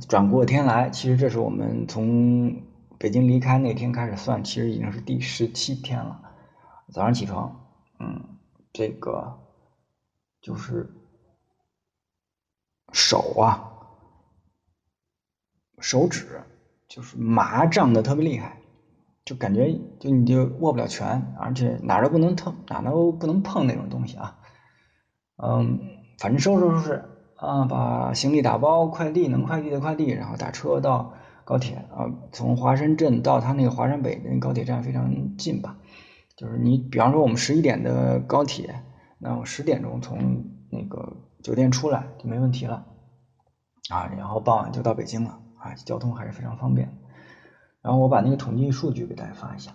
[0.09, 2.63] 转过天来，其实这是我们从
[2.99, 6.21] 北京离开那天开始算，其实已经是第十七天了。
[6.93, 7.58] 早上起床，
[7.99, 8.39] 嗯，
[8.73, 9.39] 这个
[10.41, 10.89] 就是
[12.93, 13.71] 手啊，
[15.79, 16.43] 手指
[16.89, 18.59] 就是麻胀的特别厉害，
[19.25, 24.39] 就感觉就你就握不了拳，而且哪都不能碰，哪都不能碰那种东西啊，
[25.37, 25.97] 嗯。
[26.21, 27.05] 反正收拾收拾
[27.37, 32.11] 啊，把行李打包，快递能快递的快递，然后打车到高铁啊。
[32.33, 35.79] 从华山镇到他那个华山北的高铁站非常近吧，
[36.39, 38.83] 就是你比方说我们十一点的高铁，
[39.19, 42.87] 那我十点钟从那个酒店出来就没问题了
[43.91, 44.07] 啊。
[44.17, 46.97] 然后傍晚就到北京了啊，交通还是非常方便。
[47.83, 49.73] 然后我把那个统计数据给大家发一下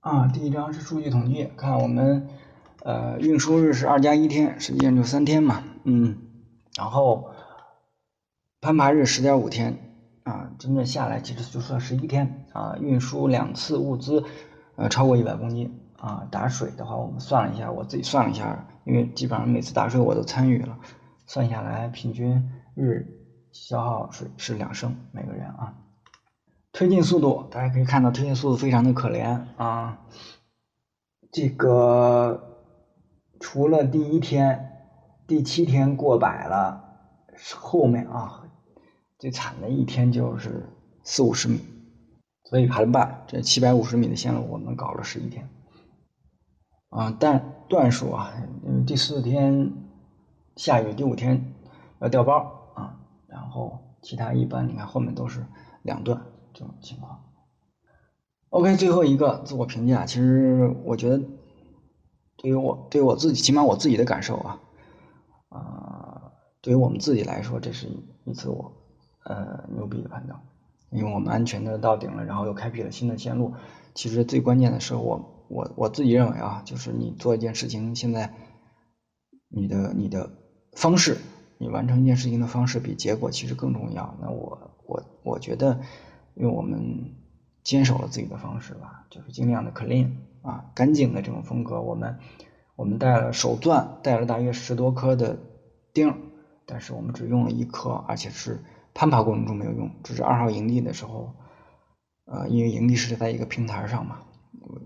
[0.00, 0.28] 啊。
[0.28, 2.28] 第一张是数据统计，看我们。
[2.82, 6.16] 呃，运输日是二加一天，实际上就三天嘛，嗯，
[6.78, 7.28] 然后
[8.62, 9.76] 攀爬日十点五天，
[10.22, 14.24] 啊，真正下来其实就算十一天，啊，运输两次物资，
[14.76, 20.78] 呃，超过一百公斤，啊，打水的话，我们算了一下，我自己算了一下，因为基本上每次打水我都参与了，
[21.26, 23.06] 算下来平均日
[23.52, 25.76] 消耗水是两升每个人啊。
[26.72, 30.00] 推进速度，大家可以看到推进速度非常的可怜啊，
[31.30, 32.46] 这个。
[33.42, 34.70] 除了第一天、
[35.26, 36.84] 第七天过百了，
[37.56, 38.44] 后面啊
[39.18, 40.68] 最惨的一天就是
[41.04, 41.58] 四五十米，
[42.44, 43.24] 所以爬了半。
[43.26, 45.48] 这七百五十米的线路我们搞了十一天，
[46.90, 48.32] 啊，但段数啊，
[48.64, 49.72] 嗯，第四天
[50.56, 51.54] 下雨，第五天
[52.00, 55.44] 要掉包啊，然后其他一般，你看后面都是
[55.82, 56.20] 两段
[56.52, 57.24] 这种情况。
[58.50, 61.20] OK，最后一个自我评价，其实我觉得。
[62.42, 64.60] 对于我，对于我自己，起码我自己的感受啊，
[65.50, 66.32] 啊，
[66.62, 67.86] 对于我们自己来说，这是
[68.24, 68.72] 一次我
[69.24, 70.34] 呃牛逼的攀登，
[70.88, 73.52] 因为我们安全的到顶了，然后又开辟了新的线路。
[73.94, 78.32] 其实最关键的是，我我我自己认为啊，就是你做一件事情，现在
[79.48, 80.30] 你的你的
[80.72, 81.18] 方式，
[81.58, 84.16] 你完成一件事情的方式比结果其实更重要。
[84.22, 85.80] 那我我我觉得，
[86.34, 87.16] 因为我们
[87.62, 90.12] 坚守了自己的方式吧，就是尽量的 clean。
[90.42, 92.18] 啊，干净的这种风格，我们
[92.74, 95.38] 我们带了手钻，带了大约十多颗的
[95.92, 96.14] 钉，
[96.64, 101.34] 但是我们只用了一颗，而且是攀爬过程中没有用，只是二号营地的时候，
[102.24, 104.22] 呃，因为营地是在一个平台上嘛，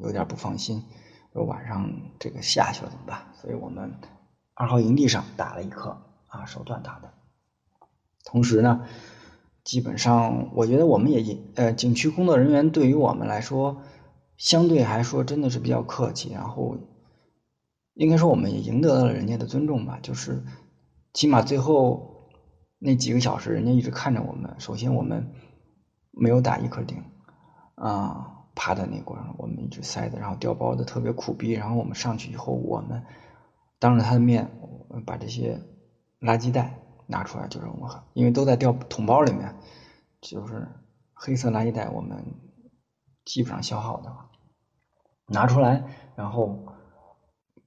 [0.02, 0.82] 有点不放心，
[1.32, 3.22] 说晚上这个下去了怎么办？
[3.40, 3.94] 所以我们
[4.54, 7.12] 二号营地上打了一颗啊，手钻打的，
[8.24, 8.86] 同时呢，
[9.62, 13.82] 基本上我觉得我们也呃，景区工作人员对于我们来说。
[14.36, 16.76] 相对来说，真的是比较客气，然后
[17.94, 20.00] 应该说我们也赢得了人家的尊重吧。
[20.02, 20.42] 就是
[21.12, 22.32] 起码最后
[22.80, 24.56] 那几个小时，人家一直看着我们。
[24.58, 25.32] 首先，我们
[26.10, 27.04] 没有打一颗钉
[27.76, 31.52] 啊，爬的那过程我们一直塞的，然后掉包的特别苦逼。
[31.52, 33.02] 然后我们上去以后，我们
[33.78, 34.50] 当着他的面
[35.04, 35.60] 把这些
[36.20, 39.54] 垃圾袋拿出来，就是我们因为都在掉桶包里面，
[40.20, 40.68] 就是
[41.12, 42.24] 黑色垃圾袋，我们。
[43.26, 44.14] 基本上消耗的，
[45.28, 45.82] 拿出来，
[46.14, 46.66] 然后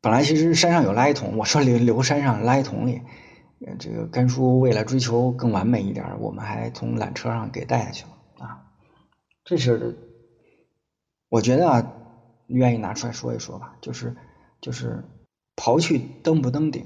[0.01, 3.01] 本来其实山上有垃圾桶，我说留留山上垃圾桶里，
[3.79, 8.67] 这个甘叔为了追求更完美一点，我们还从缆车上给带下去了啊。
[9.43, 10.06] 这是
[11.29, 11.93] 我觉得啊，
[12.47, 14.15] 愿意拿出来说一说吧，就是
[14.61, 15.03] 就是
[15.55, 16.85] 刨去登不登顶，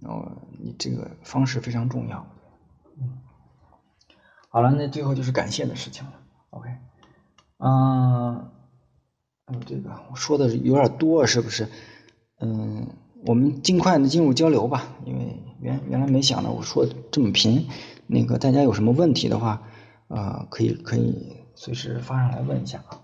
[0.00, 2.26] 然后，你这个方式非常重要。
[2.98, 3.18] 嗯，
[4.48, 6.12] 好了，那最后就是感谢的事情了。
[6.50, 6.68] OK，
[7.58, 8.50] 嗯，
[9.66, 11.68] 这个我说的有点多，是不是？
[12.40, 12.86] 嗯。
[13.26, 17.66] 我们尽快的进入交流吧，因为原原来没想到我说这么频，
[18.06, 19.62] 那个大家有什么问题的话，
[20.08, 23.00] 呃，可以可以随时发上来问一下啊。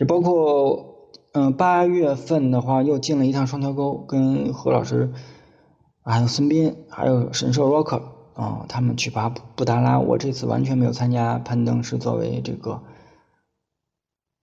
[0.00, 5.12] 就包括嗯八月份的话，又进了一趟双桥沟，跟何老师，
[6.02, 8.00] 还有孙斌，还有神兽 rock
[8.32, 10.00] 啊，他们去爬布达拉。
[10.00, 12.82] 我这次完全没有参加攀登，是作为这个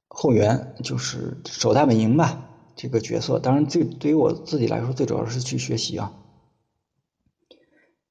[0.08, 2.44] 后援，就是守大本营吧。
[2.76, 6.14] 这个角色，当然最对于我自己来说，最主要是去学习啊。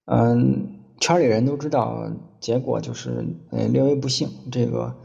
[0.07, 4.97] 嗯，圈里人都知道，结果就是呃略微不幸，这个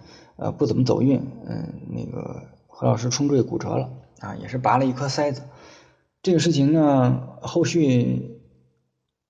[0.41, 3.89] 呃不怎么走运，嗯，那个何老师冲坠骨折了
[4.19, 5.43] 啊，也是拔了一颗塞子。
[6.23, 8.41] 这个事情呢，后续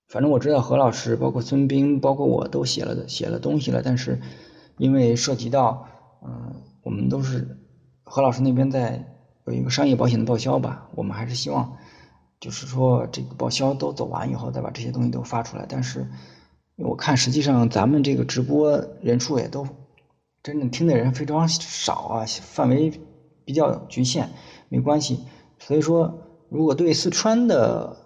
[0.08, 4.22] 反正我知道何老师，包括孙斌，包括我都写了写了东西了，但是
[4.78, 5.86] 因为涉及到
[6.24, 7.58] 嗯，我们都是
[8.02, 9.08] 何老师那边在。
[9.44, 11.76] 有一个商业保险的报销吧，我们还是希望，
[12.38, 15.66] 就是说这个报销都走完以后，再把这些东西都发出来。
[15.68, 16.06] 但是
[16.76, 19.66] 我看实际上咱们这个直播人数也都
[20.42, 23.00] 真正听的人非常少啊，范围
[23.44, 24.28] 比较局限，
[24.68, 25.24] 没关系。
[25.58, 26.18] 所以说，
[26.48, 27.96] 如果对四川的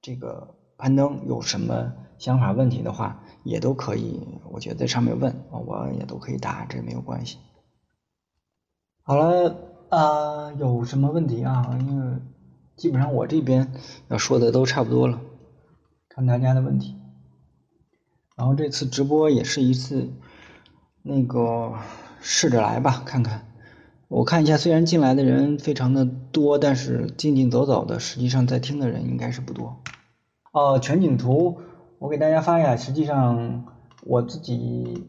[0.00, 4.20] 这个攀登有什么想法、问题的话，也都可以，
[4.50, 7.38] 我觉得在上面问，我也都可以答，这没有关系。
[9.02, 9.72] 好了。
[9.88, 11.78] 啊，有什么问题啊？
[11.78, 12.18] 因为
[12.74, 13.72] 基本上我这边
[14.08, 15.20] 要说的都差不多了，
[16.08, 16.96] 看大家的问题。
[18.34, 20.10] 然后这次直播也是一次
[21.06, 21.72] 那个
[22.20, 23.46] 试着来吧，看看。
[24.08, 29.82] 我看一下，虽然进来的人非常的多，但是进进走走的，实际上在听的人应该是不多。
[30.52, 31.60] 哦，全景图
[31.98, 33.64] 我给大家发一下，实际上
[34.02, 35.08] 我自己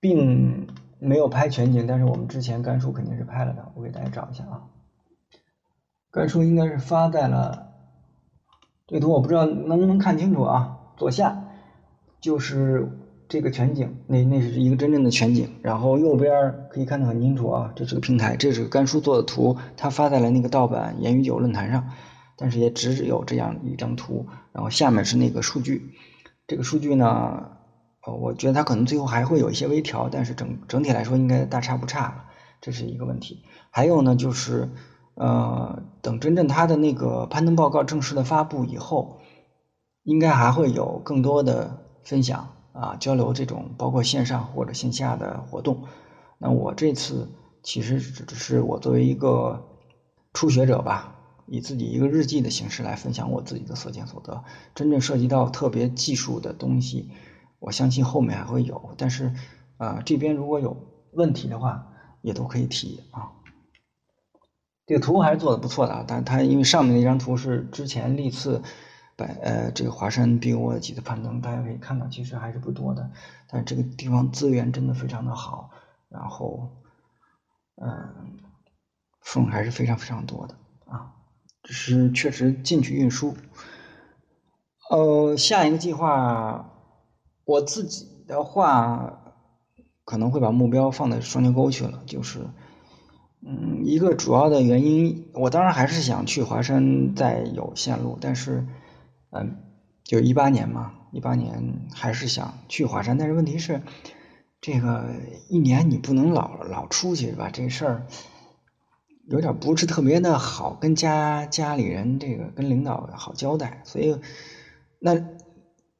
[0.00, 0.66] 并。
[1.00, 3.70] 没有拍全景，但是我们之前甘叔肯定是拍了的。
[3.74, 4.62] 我给大家找一下啊，
[6.10, 7.74] 甘叔应该是发在了
[8.86, 10.78] 这图，我不知道能不能看清楚啊。
[10.96, 11.44] 左下
[12.22, 12.88] 就是
[13.28, 15.48] 这个全景，那那是一个真正的全景。
[15.62, 21.90] 然后右边可以看得很清楚啊，这是个平台，这是甘叔做的图，他发在了那个盗版言语酒论坛上，
[22.36, 24.26] 但是也只有这样一张图。
[24.52, 25.94] 然后下面是那个数据，
[26.46, 27.50] 这个数据呢？
[28.06, 32.26] 呃，我觉得它可能最后还会有一些微调，但是整整体来说应该大差不差，
[32.60, 33.42] 这是一个问题。
[33.70, 34.68] 还有呢，就是
[35.14, 39.20] 呃，等真正它的那个攀登报告正式的发布以后，
[40.02, 45.84] 应该还会有更多的分享啊，交流这种包括线上或者线下的活动。
[46.36, 47.30] 那我这次
[47.62, 49.78] 其实只是我作为一个
[50.34, 51.16] 初学者吧，
[51.46, 54.44] 以自己一个日记的形式来分享我自己的所见所得。
[54.74, 57.10] 真正涉及到特别技术的东西。
[57.60, 59.32] 我相信后面还会有，但是，
[59.78, 60.76] 呃，这边如果有
[61.12, 61.86] 问题的话，
[62.20, 63.32] 也都可以提啊。
[64.84, 68.60] 这个图还是做的不错的啊，但它因为上面那张图是之前历次
[69.16, 73.10] 百呃这个华山比我几次攀登，大家可以看到其实还是不多的，
[73.48, 75.70] 但这个地方资源真的非常的好，
[76.08, 76.70] 然后，
[77.76, 78.38] 嗯，
[79.20, 80.54] 缝还是非常非常多的
[80.86, 81.12] 啊，
[81.62, 83.36] 只是确实进去运输。
[84.90, 86.70] 呃，下一个计划。
[87.46, 89.34] 我自己的话，
[90.06, 92.02] 可能会把目标放在双桥沟去了。
[92.06, 92.48] 就是，
[93.46, 98.66] 嗯，一个主要的原因，我当然还是想去华山再有线路，但是，
[99.34, 99.56] 嗯，
[100.04, 103.82] 就一八年嘛，一八年还是想去华山，但是问题是，
[104.60, 105.10] 这个
[105.50, 107.50] 一年你不能老老出去吧？
[107.52, 108.06] 这事儿
[109.28, 114.18] 有点不是特别的好，跟家家里人这个跟领导好交代，所以
[114.98, 115.26] 那。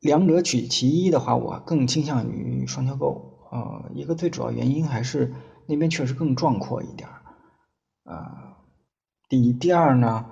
[0.01, 3.39] 两者取其一的话，我更倾向于双桥沟。
[3.51, 5.33] 呃，一个最主要原因还是
[5.67, 7.09] 那边确实更壮阔一点。
[8.05, 8.55] 呃，
[9.31, 10.27] 第一，第二呢，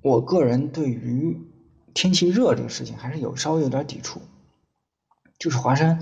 [0.00, 1.36] 我个人对于
[1.94, 4.20] 天气热这个事情还是有稍微有点抵触。
[5.38, 6.00] 就是华山，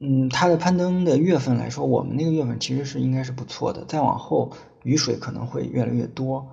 [0.00, 3.84] 嗯，它的攀登的月份来说，我们那个月份其实是应该是不错的。
[3.84, 4.52] 再往后
[4.82, 6.48] 雨水可能会越来越多。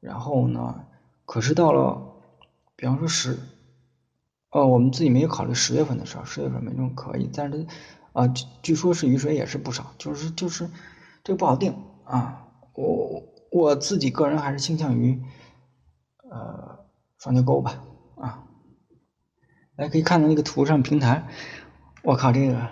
[0.00, 0.86] 然后呢，
[1.24, 2.02] 可是到了，
[2.74, 3.38] 比方说十。
[4.50, 7.66] 哦，我们自己没有考虑十月份的事儿，十月份没准可以，但是，
[8.12, 10.68] 啊，据据说是雨水也是不少，就是就是
[11.22, 12.48] 这个不好定啊。
[12.74, 15.22] 我我自己个人还是倾向于，
[16.28, 16.69] 呃，
[17.20, 17.84] 双桥沟吧，
[18.16, 18.44] 啊，
[19.76, 21.26] 来可以看到那个图上平台，
[22.02, 22.68] 我靠，这个，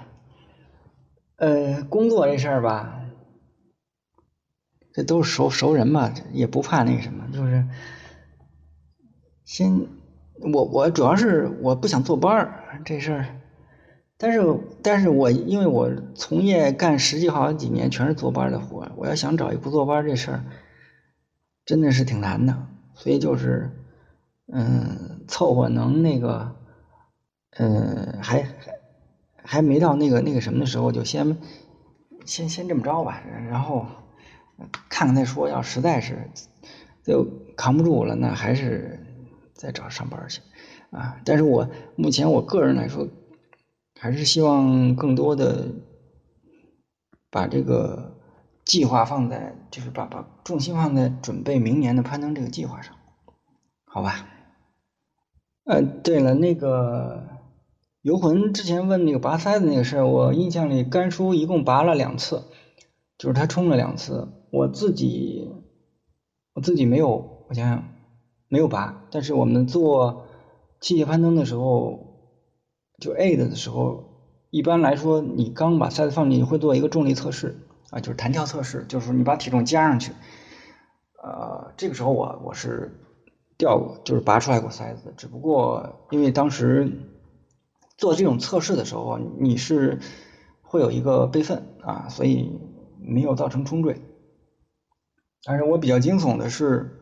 [1.36, 3.03] 呃，工作这事儿吧，
[4.94, 7.66] 这都是熟熟人嘛，也不怕那什么，就是
[9.44, 9.86] 先，
[10.40, 13.26] 我我主要是我不想坐班儿这事儿，
[14.16, 14.40] 但是
[14.82, 20.44] 但是我因为我从业干十几好几年全是坐班的活，我要想找一不坐班这事儿，
[21.66, 23.78] 真的是挺难的，所以就是。
[24.51, 26.57] 嗯，凑合能那个，
[27.51, 28.78] 嗯，还还
[29.36, 31.36] 还没到那个那个什么的时候，就先
[32.24, 33.86] 先先这么着吧，然后
[34.88, 35.49] 看看再说。
[35.49, 36.30] 要实在是
[37.05, 37.26] 就
[37.57, 38.99] 扛不住了，那还是
[39.55, 40.40] 再找上班去
[40.90, 41.20] 啊。
[41.24, 43.07] 但是我目前我个人来说，
[44.01, 45.68] 还是希望更多的
[47.30, 48.16] 把这个
[48.64, 52.94] 计划放在，就是把把重心放在准备明年的攀登这个计划上，
[53.84, 54.28] 好吧？
[55.69, 57.25] 呃，对了，那个
[58.01, 62.45] 游魂之前问那个拔塞子那个事儿，我印象里甘叔一共拔了两次，
[63.19, 65.47] 就是他冲了两次，我自己
[66.55, 67.85] 我自己没有，我想想
[68.49, 70.25] 没有拔，但是我们做
[70.81, 72.01] 器械攀登的时候，
[72.99, 74.05] 就 A 的的时候，
[74.49, 77.61] 一般来说你刚把塞子放进去会做一个重力测试
[77.91, 80.12] 啊，就是弹跳测试，就是你把体重加上去，
[81.23, 83.05] 呃，这个时候我我是。
[83.59, 86.90] 掉过，就是拔出来过塞子，只不过因为当时
[87.96, 89.98] 做这种测试的时候，你是
[90.62, 92.56] 会有一个备份啊，所以
[93.00, 94.00] 没有造成冲坠。
[95.42, 97.00] 但是我比较惊悚的是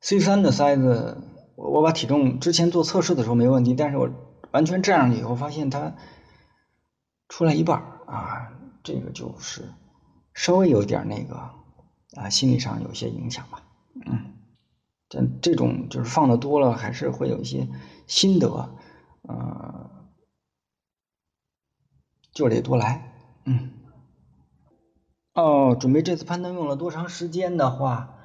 [0.00, 1.18] C 三的塞子，
[1.54, 4.08] 我我把体重之前做测试的时候没问题，但是我
[4.52, 5.94] 完全站上去以后发现它
[7.28, 8.52] 出来一半啊，
[8.82, 9.68] 这个就是
[10.32, 11.36] 稍微有点那个
[12.16, 13.62] 啊，心理上有些影响吧，
[14.06, 14.27] 嗯。
[15.08, 17.68] 这这种就是放的多了，还是会有一些
[18.06, 18.76] 心得，
[19.22, 19.90] 呃，
[22.32, 23.70] 就得多来，嗯。
[25.34, 28.18] 哦，准备这次攀登用了多长时间的话，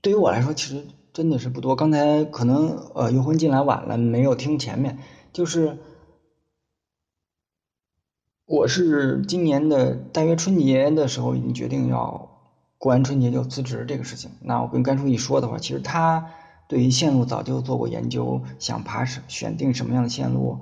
[0.00, 1.76] 对于我来说其实真的是不多。
[1.76, 4.98] 刚才可能呃游魂进来晚了，没有听前面，
[5.32, 5.78] 就是
[8.44, 12.29] 我是今年的大约春节的时候已经决定要。
[12.80, 16.30] 过完春节就辞职这个事情，那我跟甘叔一说的话，其实他
[16.66, 20.60] 对于线路早就做过研究，想爬什选定什么样的线路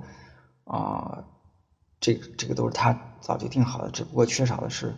[0.65, 1.23] 啊，
[2.01, 4.95] 这个这个都是他早就定好的，只不过缺少的是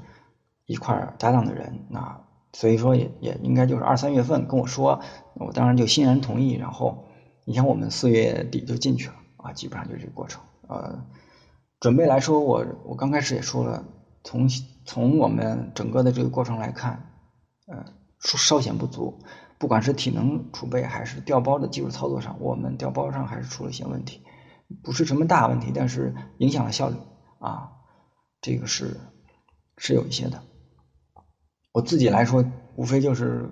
[0.66, 2.22] 一块搭档的人，那
[2.54, 5.00] 所以说也也应该就是二三月份跟我说，
[5.36, 6.54] 我当然就欣然同意。
[6.54, 7.06] 然后
[7.46, 10.42] 你像我们四月底就进去了啊，基本上就是这个过程。
[10.68, 11.06] 呃，
[11.80, 13.84] 准备来说，我我刚开始也说了，
[14.24, 14.50] 从
[14.86, 17.10] 从我们整个的这个过程来看。
[17.72, 17.86] 呃，
[18.20, 19.24] 稍显不足，
[19.58, 24.22] 不管是体能储备还是掉包的技术操作上，我们掉包上还是出了一些问题，
[24.84, 26.98] 不是什么大问题，但是影响了效率
[27.40, 27.72] 啊，
[28.42, 29.00] 这个是
[29.78, 30.44] 是有一些的。
[31.72, 32.44] 我自己来说，
[32.76, 33.50] 无非就是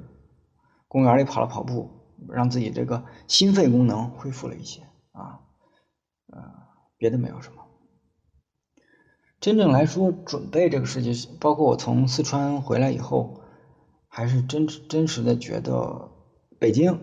[0.89, 1.89] 公园里跑了跑步，
[2.27, 4.81] 让自己这个心肺功能恢复了一些
[5.13, 5.39] 啊，
[6.27, 6.43] 呃，
[6.97, 7.63] 别的没有什么。
[9.39, 13.39] 真正来说，准备这个事情，包括我从四川回来以后。
[14.09, 16.11] 还是真真实的觉得
[16.59, 16.99] 北京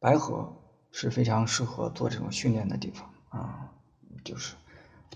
[0.00, 0.56] 白河
[0.90, 3.70] 是非常适合做这种训练的地方啊，
[4.24, 4.56] 就是，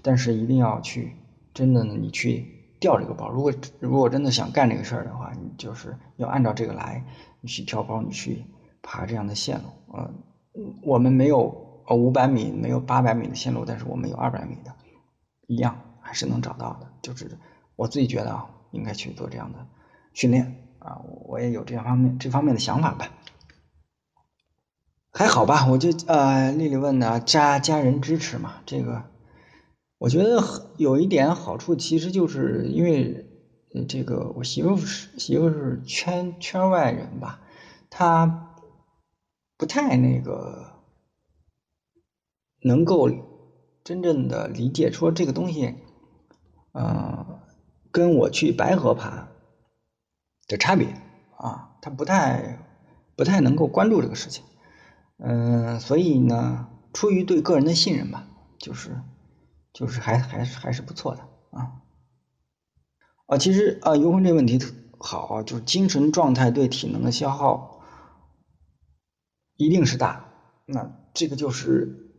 [0.03, 1.17] 但是一定要去
[1.55, 2.47] 真的呢你去
[2.79, 3.31] 调这个包。
[3.31, 7.05] 如果如果真的想干这个事儿的话，你就是要按照这个来，
[7.41, 8.45] 你去调包，你去
[8.83, 9.69] 爬这样的线路。
[9.95, 10.11] 呃，
[10.83, 14.75] 我们没有呃五百米，没有八百米的线路，但是我们有二百米的，
[15.47, 16.89] 一样还是能找到的。
[17.01, 17.39] 就是
[17.77, 19.67] 我自己觉得啊，应该去做这样的
[20.13, 20.55] 训练。
[20.83, 23.09] 啊，我也有这方面这方面的想法吧，
[25.13, 25.65] 还好吧？
[25.69, 29.05] 我就呃，丽丽问的家家人支持嘛，这个
[29.99, 30.43] 我觉得
[30.77, 33.25] 有一点好处，其实就是因为
[33.89, 37.41] 这个我媳妇是媳妇是圈圈外人吧，
[37.89, 38.49] 她
[39.57, 40.83] 不太那个
[42.63, 43.09] 能够
[43.85, 45.77] 真正的理解说这个东西，
[46.73, 47.41] 呃，
[47.93, 49.32] 跟我去白河爬。
[50.49, 50.89] 的差别
[51.37, 52.59] 啊，他不太
[53.17, 54.45] 不太能够关注这个事情，
[55.19, 58.29] 嗯，所以呢，出于对个人的信任吧，
[58.59, 59.01] 就是
[59.73, 61.83] 就是还还是还是不错的啊。
[63.27, 67.81] 啊，其实啊，游魂这问题特好，就是精神状态对体能的消耗
[69.57, 70.33] 一定是大，
[70.67, 72.11] 那这个就是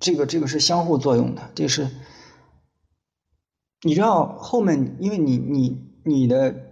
[0.00, 1.88] 这个这个是相互作用的，这是
[3.82, 6.67] 你知道后面，因为你你你的。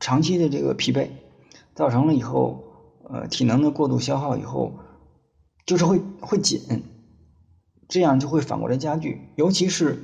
[0.00, 1.10] 长期的这个疲惫，
[1.74, 2.64] 造成了以后，
[3.08, 4.80] 呃体能的过度消耗以后，
[5.66, 6.82] 就是会会紧，
[7.86, 9.28] 这样就会反过来加剧。
[9.36, 10.02] 尤其是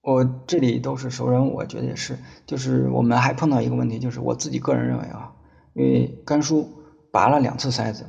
[0.00, 5.34] 我这里都是熟人，我觉得也是，就是我们还碰到一个问题，就是我自己个人认为啊，
[5.74, 6.68] 因为甘叔
[7.12, 8.06] 拔了两次塞子，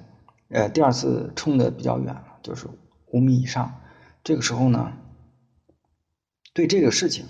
[0.50, 2.68] 呃，第二次冲的比较远了，就是
[3.12, 3.82] 五米以上，
[4.24, 4.94] 这个时候呢，
[6.54, 7.26] 对这个事情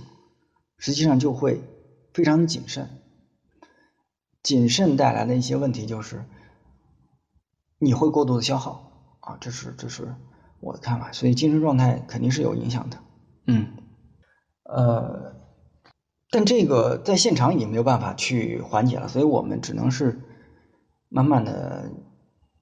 [0.77, 1.61] 实际上就会
[2.13, 2.89] 非常的谨慎。
[4.47, 6.23] 谨慎带来的一些问题就是，
[7.79, 10.15] 你会过度的消耗啊，这是这是
[10.61, 12.97] 我的看法，所以精神状态肯定是有影响的。
[13.47, 13.75] 嗯，
[14.63, 15.35] 呃，
[16.31, 20.21] 但这个在现场已经没有办法去缓解了，所以我们只能是
[21.09, 21.91] 慢慢的，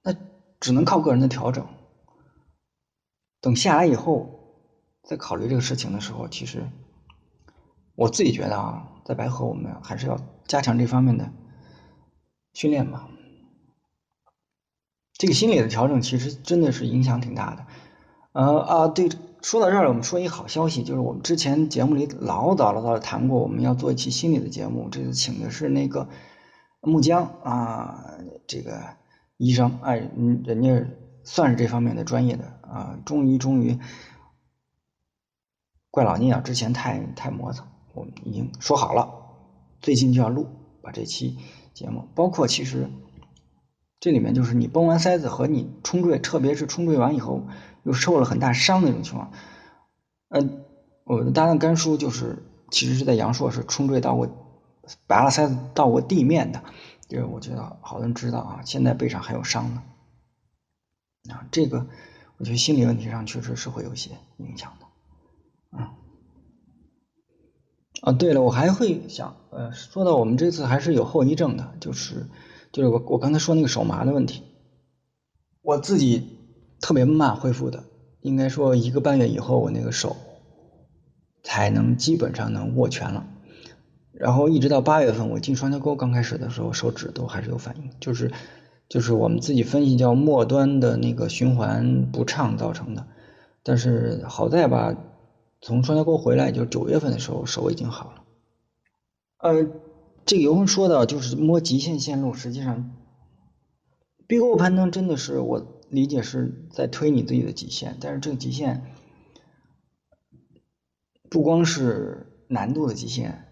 [0.02, 0.12] 那
[0.58, 1.64] 只能靠个人的调整。
[3.40, 4.58] 等下来以后
[5.04, 6.68] 再考虑这个事情的时候，其实
[7.94, 10.18] 我自己觉得啊，在白河我们还是要
[10.48, 11.30] 加强这方面的。
[12.56, 13.08] 训练嘛，
[15.12, 17.66] 这个心理的调整其实真的是影响挺大的。
[18.32, 19.10] 呃啊，对，
[19.42, 24.88] 说到这儿，我们说一个好消息，就是我们之前节目里老早老早谈过，我们要做一期心理的节目。
[24.88, 26.08] 这次请的是那个
[26.80, 28.14] 木江啊，
[28.46, 28.96] 这个
[29.36, 29.98] 医生，哎，
[30.44, 30.86] 人家
[31.24, 32.98] 算是这方面的专业的啊。
[33.04, 33.78] 终于，终于，
[35.90, 39.12] 怪老聂啊，之前太太磨蹭，我们已经说好了，
[39.82, 40.46] 最近就要录，
[40.80, 41.36] 把这期。
[41.76, 42.88] 节目包括其实
[44.00, 47.46] 这里面就是你崩完塞子和你冲坠，特别是冲坠完以后
[47.82, 49.30] 又受了很大伤的那种情况。
[50.28, 50.64] 嗯，
[51.04, 54.26] 我的搭档甘叔就是其实是在阳朔是冲坠到过
[55.06, 56.64] 拔了塞子到过地面的，
[57.08, 58.60] 这个我觉得好多人知道啊。
[58.64, 59.82] 现在背上还有伤呢，
[61.28, 61.86] 啊，这个
[62.38, 65.92] 我觉得心理问题上确实是会有些影响的，啊。
[68.02, 72.26] 啊，对了，我还会想，呃，说到我们这次还是有后遗症的，就是
[72.70, 74.42] 就是我我刚才说那个手麻的问题，
[75.62, 76.22] 我自己
[76.80, 77.84] 特别慢恢复的，
[78.20, 80.14] 应该说一个半月以后，我那个手
[81.42, 83.26] 才能基本上能握拳了，
[84.12, 88.30] 然后一直到八月份我进双桥沟刚开始的时候，手指都还是有反应，就是
[88.90, 93.06] 就是我们自己分析叫末端的那个循环不畅造成的，
[93.62, 94.94] 但是好在吧。
[95.66, 98.22] 从双桥沟回来，就九月份的时候，手已经好了。
[99.38, 99.68] 呃，
[100.24, 102.94] 这个有人说的，就是摸极限线路，实际上，
[104.28, 108.92] 壁沟攀登真的是我理解是在推你自己的极限，但是这个极限
[111.28, 113.48] 不光是难度的极限，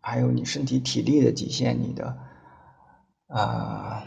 [0.00, 2.16] 还有你身体体力的极限，你的
[3.26, 4.04] 啊，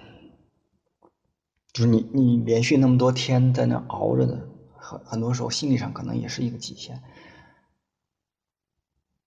[1.73, 4.47] 就是你你连续那么多天在那熬着的，
[4.77, 7.03] 很很多时候心理上可能也是一个极限。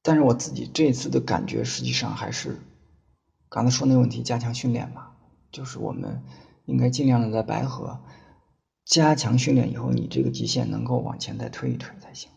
[0.03, 2.61] 但是我自己这次的感觉，实际上还是
[3.48, 5.16] 刚才说那个问题，加强训练吧。
[5.53, 6.22] 就是我们
[6.64, 8.00] 应该尽量的在白河
[8.84, 12.30] 加强训练以后，你这个极限能够往前再推一推才行。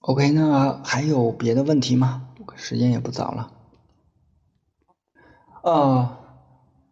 [0.00, 2.28] OK，那还有别的问题吗？
[2.56, 3.52] 时间也不早了。
[5.62, 6.18] 啊，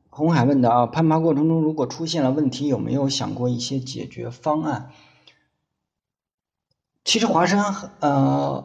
[0.09, 4.91] 红海问的啊，攀爬过程中如果出现了问题，有没有想过一些解决方案？
[7.05, 7.65] 其实华山，
[8.01, 8.65] 呃，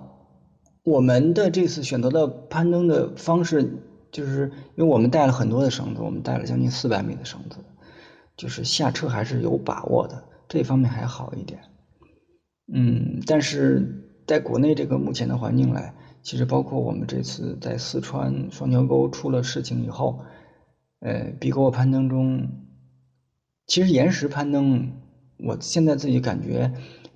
[0.84, 3.82] 我们的这次选择的攀登的方式，
[4.12, 7.58] 就是因为我们带了很多的绳子，我们带了将近四百米的绳子，
[8.36, 11.62] 就是下车还是有把握的，这方面还好一点。
[12.72, 20.20] 嗯，但是在国内这个目前的环境来，其实包括我们这次在四川双桥沟出了事情以后，
[21.00, 22.50] 呃，比沟攀登中，
[23.66, 24.92] 其实岩石攀登，
[25.40, 26.74] 我现在自己感觉。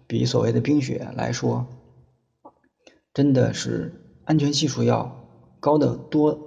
[0.09, 1.67] 比所谓的冰雪来说，
[3.13, 5.29] 真的是安全系数要
[5.59, 6.39] 高得多。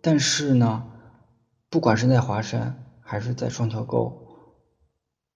[0.00, 0.86] 但是呢，
[1.68, 4.26] 不管是在华山还是在双桥沟，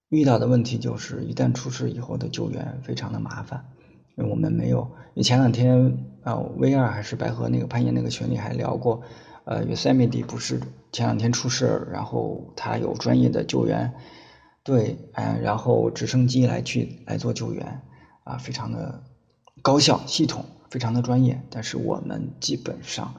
[0.09, 3.67] 遇到的问题就是一旦出事以后的救援非常的麻烦。
[4.15, 9.03] 因为我们没有，你前两天啊，V 二还是白河那个攀岩那个群里还聊过，
[9.45, 10.59] 呃，Yosemite 不是
[10.91, 13.93] 前两天出事，然后他有专业的救援。
[14.63, 17.81] 对，嗯，然后直升机来去来做救援，
[18.23, 19.03] 啊，非常的
[19.61, 23.15] 高效，系统非常的专业，但是我们基本上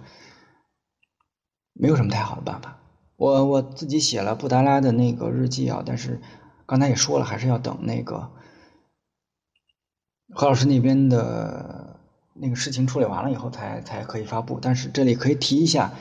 [1.72, 2.78] 没有什么太好的办法。
[3.16, 6.20] 我我自己写了布达拉的那个日记啊，但是
[6.66, 8.30] 刚才也说了，还是要等那个
[10.34, 12.00] 何老师那边的
[12.34, 14.60] 那个事情处理完了以后才才可以发布。
[14.60, 15.92] 但是这里可以提一下。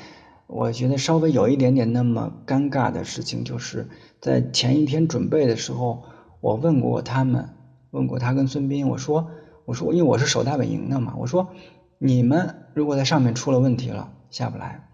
[0.52, 3.88] 我觉得稍微有一点点那么尴尬的事情，就是
[4.20, 6.04] 在前一天准备的时候，
[6.42, 7.50] 我问过他们，
[7.92, 9.30] 问过他跟孙斌，我说，
[9.66, 11.54] 我说，因为我是守大本营的嘛，我说，
[12.00, 14.90] 你们如果在上面出了问题了，下不来，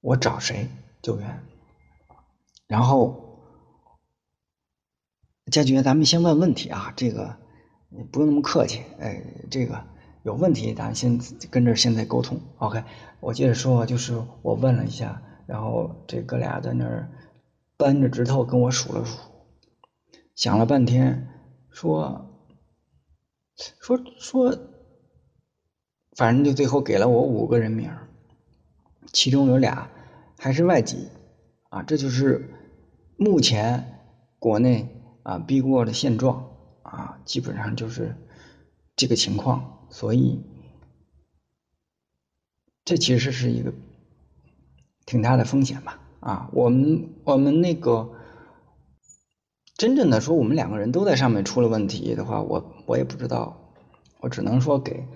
[0.00, 0.68] 我找谁
[1.02, 1.42] 救援？
[2.68, 3.40] 然后，
[5.50, 7.38] 佳爵，咱们先问问题啊，这个
[8.12, 9.20] 不用那么客气，哎，
[9.50, 9.82] 这个
[10.22, 11.18] 有问题咱先
[11.50, 12.84] 跟这现在沟通，OK？
[13.20, 17.10] 我接着说，就是我问了一下，然后这哥俩在那儿
[17.76, 19.18] 扳着指头跟我数了数，
[20.34, 21.28] 想了半天，
[21.70, 22.30] 说
[23.80, 24.58] 说说，
[26.16, 27.90] 反正就最后给了我五个人名，
[29.12, 29.90] 其中有俩
[30.38, 31.08] 还是外籍
[31.70, 32.52] 啊，这就是
[33.16, 34.00] 目前
[34.38, 34.86] 国内
[35.22, 36.50] 啊逼过的现状
[36.82, 38.14] 啊，基本上就是
[38.96, 40.40] 这个情况，所以。
[42.82, 43.72] 这其实是一个
[45.06, 46.00] 挺大的风险吧？
[46.18, 48.10] 啊，我们我们那个
[49.76, 53.72] 真正的说，我们两个人都在上面出了问题的话，我我也不知道，
[54.18, 55.06] 我只能说给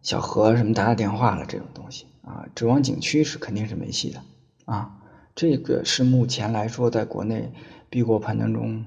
[0.00, 1.44] 小何什么打打电话了。
[1.44, 4.22] 这种东西啊，指望景区是肯定是没戏的
[4.66, 5.02] 啊。
[5.34, 7.52] 这个是目前来说，在国内
[7.90, 8.86] 避过攀登中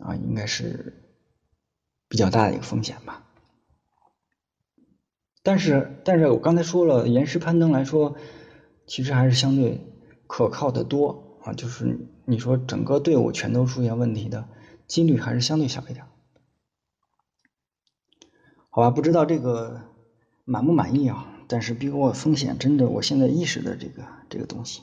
[0.00, 1.04] 啊，应该是
[2.08, 3.27] 比较大的一个风险吧。
[5.48, 8.16] 但是，但是我刚才说了，岩石攀登来说，
[8.86, 9.80] 其实还是相对
[10.26, 11.54] 可靠的多啊。
[11.54, 14.46] 就是你说整个队伍全都出现问题的
[14.86, 16.04] 几率还是相对小一点。
[18.68, 19.80] 好吧，不知道这个
[20.44, 21.34] 满不满意啊？
[21.48, 24.82] 但是逼过风险真的，我现在意识的这个这个东西。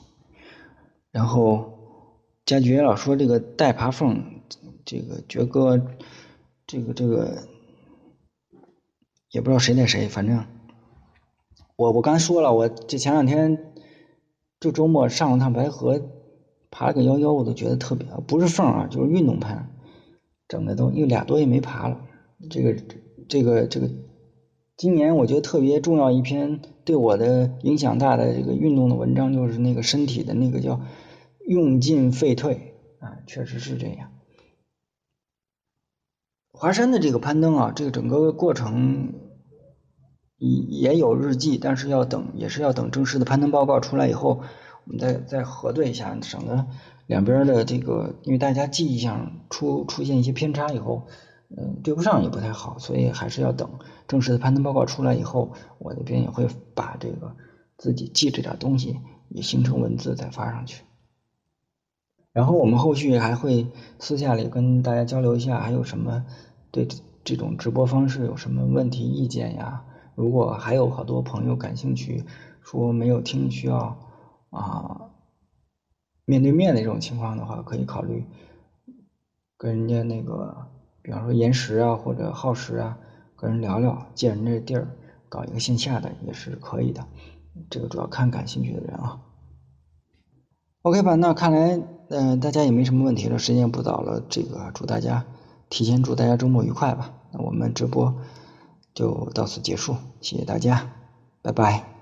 [1.12, 2.10] 然后
[2.44, 4.42] 佳爵老说这个带爬缝，
[4.84, 5.80] 这个爵哥，
[6.66, 7.46] 这个这个
[9.30, 10.44] 也不知道谁带谁，反正。
[11.76, 13.74] 我我刚才说了，我这前两天
[14.60, 16.00] 就周末上了趟白河，
[16.70, 19.76] 爬了个幺幺，我都觉得特别，不是缝啊，就是运动攀，
[20.48, 22.00] 整的都因为俩多月没爬了，
[22.50, 22.74] 这个
[23.28, 23.90] 这个这个，
[24.78, 30.80] 今年我觉得特别重要一篇对我的影响大的这个运动的文章，就是那个身体的那个叫
[31.46, 34.12] 用进废退啊，确实是这样。
[36.52, 39.25] 华山的这个攀登啊，这个整个过程。
[40.38, 44.42] 也也有日记，但是要等，也是要等正式的攀登报告出来以后，
[44.84, 46.66] 我们再再核对一下，省得
[47.06, 51.06] 两边的这个，因为大家记忆上出出现一些偏差以后，
[51.48, 53.70] 嗯，对不上也不太好，所以还是要等
[54.08, 57.34] 正式的攀登报告出来以后，我这边也会把这个
[57.78, 60.82] 自己记这点东西也形成文字再发上去。
[62.32, 63.68] 然后我们后续还会
[63.98, 66.26] 私下里跟大家交流一下，还有什么
[66.70, 66.86] 对
[67.24, 69.84] 这种直播方式有什么问题意见呀？
[70.16, 72.24] 如果还有好多朋友感兴趣，
[72.62, 73.96] 说没有听需要
[74.50, 75.10] 啊
[76.24, 78.24] 面对面的这种情况的话，可以考虑
[79.56, 80.66] 跟人家那个，
[81.02, 82.98] 比方说延时啊或者耗时啊，
[83.36, 84.88] 跟人聊聊，借人家地儿
[85.28, 87.06] 搞一个线下的也是可以的。
[87.70, 89.20] 这个主要看感兴趣的人啊。
[90.82, 95.26] OK 吧，那看来嗯大家也没什么问题了，时间不早了，这个祝大家
[95.68, 97.12] 提前祝大家周末愉快吧。
[97.32, 98.14] 那我们直播。
[98.96, 100.88] 就到此结束，谢谢大家，
[101.42, 101.95] 拜拜。